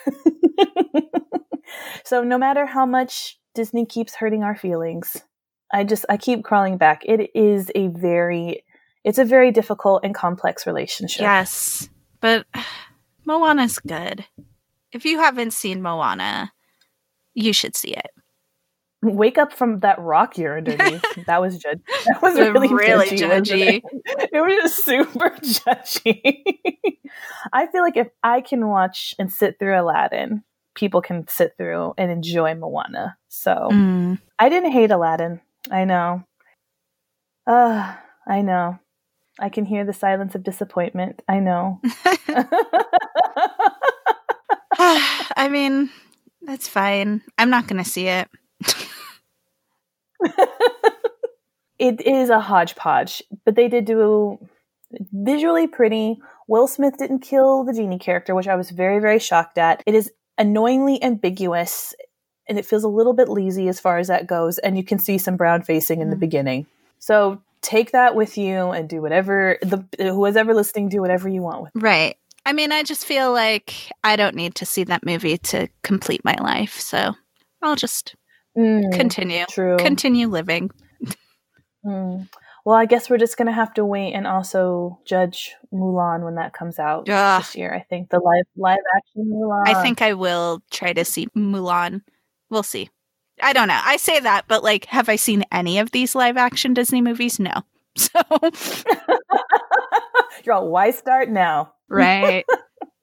so 2.05 2.23
no 2.23 2.39
matter 2.39 2.67
how 2.67 2.87
much 2.87 3.39
Disney 3.55 3.87
keeps 3.87 4.15
hurting 4.15 4.43
our 4.43 4.57
feelings, 4.57 5.23
I 5.73 5.85
just 5.85 6.05
I 6.09 6.17
keep 6.17 6.45
crawling 6.45 6.77
back. 6.77 7.03
It 7.05 7.31
is 7.35 7.71
a 7.75 7.89
very 7.89 8.65
it's 9.05 9.19
a 9.19 9.25
very 9.25 9.53
difficult 9.53 10.05
and 10.05 10.15
complex 10.15 10.67
relationship. 10.67 11.23
Yes, 11.23 11.89
but 12.21 12.47
Moana's 13.25 13.79
good. 13.79 14.25
If 14.93 15.05
you 15.05 15.19
haven't 15.19 15.53
seen 15.53 15.83
Moana, 15.83 16.53
you 17.35 17.53
should 17.53 17.77
see 17.77 17.91
it. 17.91 18.11
Wake 19.03 19.39
up 19.39 19.53
from 19.53 19.81
that 19.81 19.99
rock 19.99 20.39
you're 20.39 20.57
underneath. 20.59 21.03
that 21.27 21.41
was 21.41 21.59
judge. 21.59 21.81
That 22.07 22.23
was 22.23 22.37
really, 22.39 22.73
really 22.73 23.07
judgy. 23.09 23.45
judgy. 23.45 23.83
It? 23.85 24.31
it 24.33 24.41
was 24.41 24.55
just 24.63 24.85
super 24.85 25.31
judgy. 25.43 26.45
I 27.53 27.67
feel 27.67 27.83
like 27.83 27.97
if 27.97 28.09
I 28.23 28.41
can 28.41 28.69
watch 28.69 29.15
and 29.19 29.33
sit 29.33 29.59
through 29.59 29.79
Aladdin, 29.81 30.43
people 30.75 31.03
can 31.03 31.27
sit 31.29 31.53
through 31.59 31.95
and 31.99 32.11
enjoy 32.11 32.55
Moana. 32.55 33.17
So 33.29 33.69
Mm. 33.71 34.19
I 34.39 34.49
didn't 34.49 34.73
hate 34.73 34.91
Aladdin. 34.91 35.41
I 35.71 35.85
know. 35.85 36.23
Uh, 37.47 37.95
I 38.27 38.43
know. 38.43 38.79
I 39.39 39.51
can 39.51 39.67
hear 39.67 39.85
the 39.85 39.93
silence 39.93 40.35
of 40.35 40.43
disappointment. 40.43 41.21
I 41.29 41.41
know. 41.41 41.81
I 44.79 45.49
mean, 45.51 45.91
that's 46.43 46.69
fine. 46.69 47.23
I'm 47.39 47.51
not 47.51 47.67
going 47.67 47.83
to 47.83 47.89
see 47.89 48.09
it. 48.09 48.29
It 51.79 52.01
is 52.01 52.31
a 52.31 52.41
hodgepodge, 52.41 53.23
but 53.45 53.55
they 53.55 53.69
did 53.69 53.85
do 53.85 54.39
visually 55.13 55.67
pretty. 55.67 56.19
Will 56.49 56.67
Smith 56.67 56.97
didn't 56.99 57.21
kill 57.21 57.65
the 57.65 57.73
genie 57.73 57.99
character, 57.99 58.35
which 58.35 58.49
I 58.49 58.57
was 58.57 58.71
very, 58.71 58.99
very 59.01 59.19
shocked 59.19 59.59
at. 59.59 59.83
It 59.87 59.95
is 59.95 60.11
annoyingly 60.39 61.03
ambiguous 61.03 61.95
and 62.49 62.59
it 62.59 62.65
feels 62.67 62.85
a 62.85 62.89
little 62.89 63.13
bit 63.13 63.29
lazy 63.29 63.69
as 63.69 63.81
far 63.81 63.99
as 63.99 64.07
that 64.09 64.27
goes. 64.29 64.59
And 64.59 64.77
you 64.77 64.85
can 64.85 64.99
see 65.01 65.19
some 65.19 65.37
brown 65.37 65.63
facing 65.63 66.01
in 66.01 66.11
the 66.11 66.17
Mm. 66.17 66.21
beginning. 66.21 66.67
So 67.01 67.43
take 67.61 67.91
that 67.91 68.15
with 68.15 68.39
you 68.39 68.71
and 68.71 68.89
do 68.89 69.03
whatever 69.03 69.59
the 69.63 69.85
whoever's 69.99 70.37
ever 70.37 70.55
listening, 70.55 70.89
do 70.89 71.01
whatever 71.01 71.29
you 71.29 71.43
want 71.43 71.63
with. 71.63 71.73
it. 71.75 71.83
Right. 71.83 72.17
I 72.45 72.53
mean, 72.53 72.71
I 72.71 72.85
just 72.85 73.05
feel 73.05 73.33
like 73.33 73.75
I 74.05 74.15
don't 74.15 74.37
need 74.37 74.55
to 74.57 74.67
see 74.67 74.85
that 74.85 75.05
movie 75.05 75.37
to 75.39 75.67
complete 75.83 76.25
my 76.25 76.37
life. 76.41 76.79
So 76.79 77.15
I'll 77.61 77.75
just 77.75 78.15
Mm, 78.57 78.93
continue. 78.93 79.45
true. 79.49 79.77
Continue 79.79 80.29
living. 80.29 80.71
Mm. 81.85 82.29
Well, 82.65 82.75
I 82.75 82.87
guess 82.87 83.09
we're 83.09 83.19
just 83.19 83.37
gonna 83.37 83.53
have 83.53 83.73
to 83.75 83.85
wait 83.85 84.13
and 84.15 84.27
also 84.27 84.99
judge 85.05 85.55
Mulan 85.73 86.25
when 86.25 86.35
that 86.35 86.53
comes 86.53 86.81
out 86.81 87.09
Ugh. 87.09 87.41
this 87.41 87.55
year. 87.55 87.73
I 87.73 87.83
think 87.83 88.11
the 88.11 88.19
live 88.19 88.47
live 88.57 88.81
action 88.97 89.31
Mulan. 89.33 89.69
I 89.69 89.83
think 89.83 90.03
I 90.03 90.15
will 90.15 90.63
try 90.73 90.93
to 90.93 91.05
see 91.05 91.29
Mulan. 91.37 92.03
We'll 92.51 92.65
see. 92.65 92.91
I 93.41 93.53
don't 93.53 93.69
know. 93.69 93.81
I 93.85 93.99
say 93.99 94.19
that, 94.19 94.47
but 94.49 94.65
like, 94.65 94.87
have 94.87 95.09
I 95.09 95.17
seen 95.17 95.45
any 95.53 95.79
of 95.79 95.91
these 95.91 96.15
live 96.15 96.37
action 96.37 96.75
Disney 96.75 97.01
movies? 97.01 97.39
No. 97.39 97.53
So, 97.99 98.21
you're 100.45 100.55
all. 100.55 100.69
Why 100.69 100.91
start 100.91 101.31
now? 101.31 101.73
right. 101.89 102.45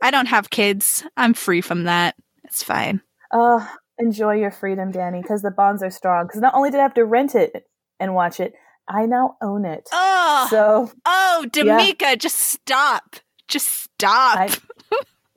I 0.03 0.11
don't 0.11 0.27
have 0.27 0.51
kids. 0.51 1.03
I'm 1.17 1.33
free 1.33 1.61
from 1.61 1.85
that. 1.85 2.15
It's 2.43 2.61
fine. 2.61 3.01
Uh, 3.31 3.65
enjoy 3.99 4.35
your 4.35 4.51
freedom, 4.51 4.91
Danny, 4.91 5.21
because 5.21 5.41
the 5.41 5.51
bonds 5.51 5.83
are 5.83 5.91
strong. 5.91 6.25
Because 6.27 6.41
not 6.41 6.53
only 6.55 6.71
did 6.71 6.79
I 6.79 6.83
have 6.83 6.93
to 6.95 7.05
rent 7.05 7.35
it 7.35 7.65
and 7.99 8.13
watch 8.13 8.39
it, 8.39 8.53
I 8.87 9.05
now 9.05 9.37
own 9.41 9.65
it. 9.65 9.87
Oh, 9.91 10.47
So, 10.49 10.91
oh, 11.05 11.45
D'Amica, 11.51 12.15
just 12.17 12.37
stop. 12.37 13.15
Just 13.47 13.67
stop. 13.69 14.39
I- 14.39 14.49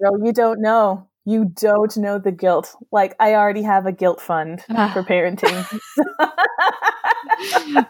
girl, 0.00 0.24
you 0.24 0.32
don't 0.32 0.60
know. 0.60 1.08
You 1.24 1.44
don't 1.44 1.96
know 1.96 2.18
the 2.20 2.30
guilt. 2.30 2.74
Like 2.92 3.16
I 3.18 3.34
already 3.34 3.62
have 3.62 3.86
a 3.86 3.92
guilt 3.92 4.20
fund 4.20 4.62
for 4.68 5.02
parenting. 5.02 5.66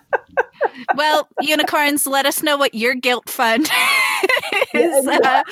well, 0.96 1.28
unicorns, 1.40 2.06
let 2.06 2.24
us 2.26 2.42
know 2.42 2.56
what 2.56 2.74
your 2.74 2.94
guilt 2.94 3.28
fund 3.28 3.68
is 4.74 5.06
uh, 5.06 5.42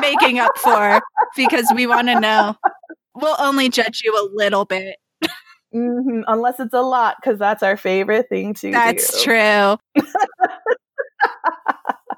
making 0.00 0.38
up 0.38 0.52
for 0.58 1.00
because 1.36 1.66
we 1.74 1.86
want 1.86 2.08
to 2.08 2.20
know. 2.20 2.56
We'll 3.14 3.36
only 3.38 3.68
judge 3.68 4.02
you 4.04 4.12
a 4.14 4.28
little 4.34 4.64
bit. 4.64 4.96
Mhm, 5.74 6.22
Unless 6.26 6.60
it's 6.60 6.74
a 6.74 6.82
lot, 6.82 7.16
because 7.18 7.38
that's 7.38 7.62
our 7.62 7.78
favorite 7.78 8.28
thing 8.28 8.52
to 8.54 8.70
That's 8.70 9.24
do. 9.24 9.24
true. 9.24 10.02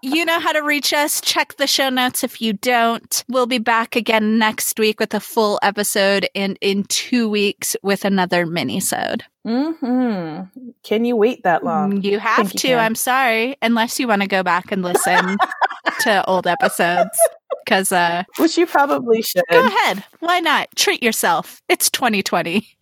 you 0.02 0.24
know 0.24 0.40
how 0.40 0.50
to 0.52 0.60
reach 0.60 0.92
us. 0.92 1.20
Check 1.20 1.56
the 1.56 1.68
show 1.68 1.88
notes 1.88 2.24
if 2.24 2.42
you 2.42 2.52
don't. 2.54 3.24
We'll 3.28 3.46
be 3.46 3.58
back 3.58 3.94
again 3.94 4.38
next 4.38 4.76
week 4.78 4.98
with 4.98 5.14
a 5.14 5.20
full 5.20 5.60
episode 5.62 6.26
and 6.34 6.58
in 6.60 6.82
two 6.84 7.28
weeks 7.28 7.76
with 7.82 8.04
another 8.04 8.44
mini-sode. 8.44 9.22
hmm 9.46 10.40
Can 10.82 11.04
you 11.04 11.14
wait 11.16 11.44
that 11.44 11.62
long? 11.64 12.02
You 12.02 12.18
have 12.18 12.48
think 12.48 12.54
you 12.64 12.70
to. 12.70 12.74
I'm 12.74 12.96
sorry. 12.96 13.56
Unless 13.62 14.00
you 14.00 14.08
want 14.08 14.22
to 14.22 14.28
go 14.28 14.42
back 14.42 14.72
and 14.72 14.82
listen 14.82 15.36
to 16.00 16.24
old 16.26 16.46
episodes. 16.48 17.16
Because 17.64 17.92
uh, 17.92 18.24
Which 18.38 18.56
you 18.58 18.66
probably 18.66 19.22
should. 19.22 19.42
go 19.50 19.64
ahead. 19.66 20.04
Why 20.20 20.40
not? 20.40 20.68
Treat 20.76 21.02
yourself. 21.02 21.62
It's 21.68 21.90
2020. 21.90 22.66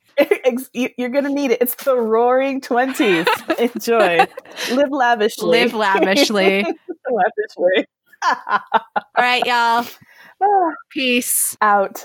You- 0.74 0.90
You're 0.98 1.08
gonna 1.08 1.30
need 1.30 1.52
it. 1.52 1.62
It's 1.62 1.74
the 1.84 1.96
Roaring 1.96 2.60
Twenties. 2.60 3.26
Enjoy. 3.58 4.18
Live 4.70 4.90
lavishly. 4.90 5.48
Live 5.48 5.72
lavishly. 5.74 6.62
lavishly. 7.10 7.86
All 8.22 8.60
right, 9.18 9.42
y'all. 9.46 9.86
Peace. 10.90 11.56
Out. 11.62 12.00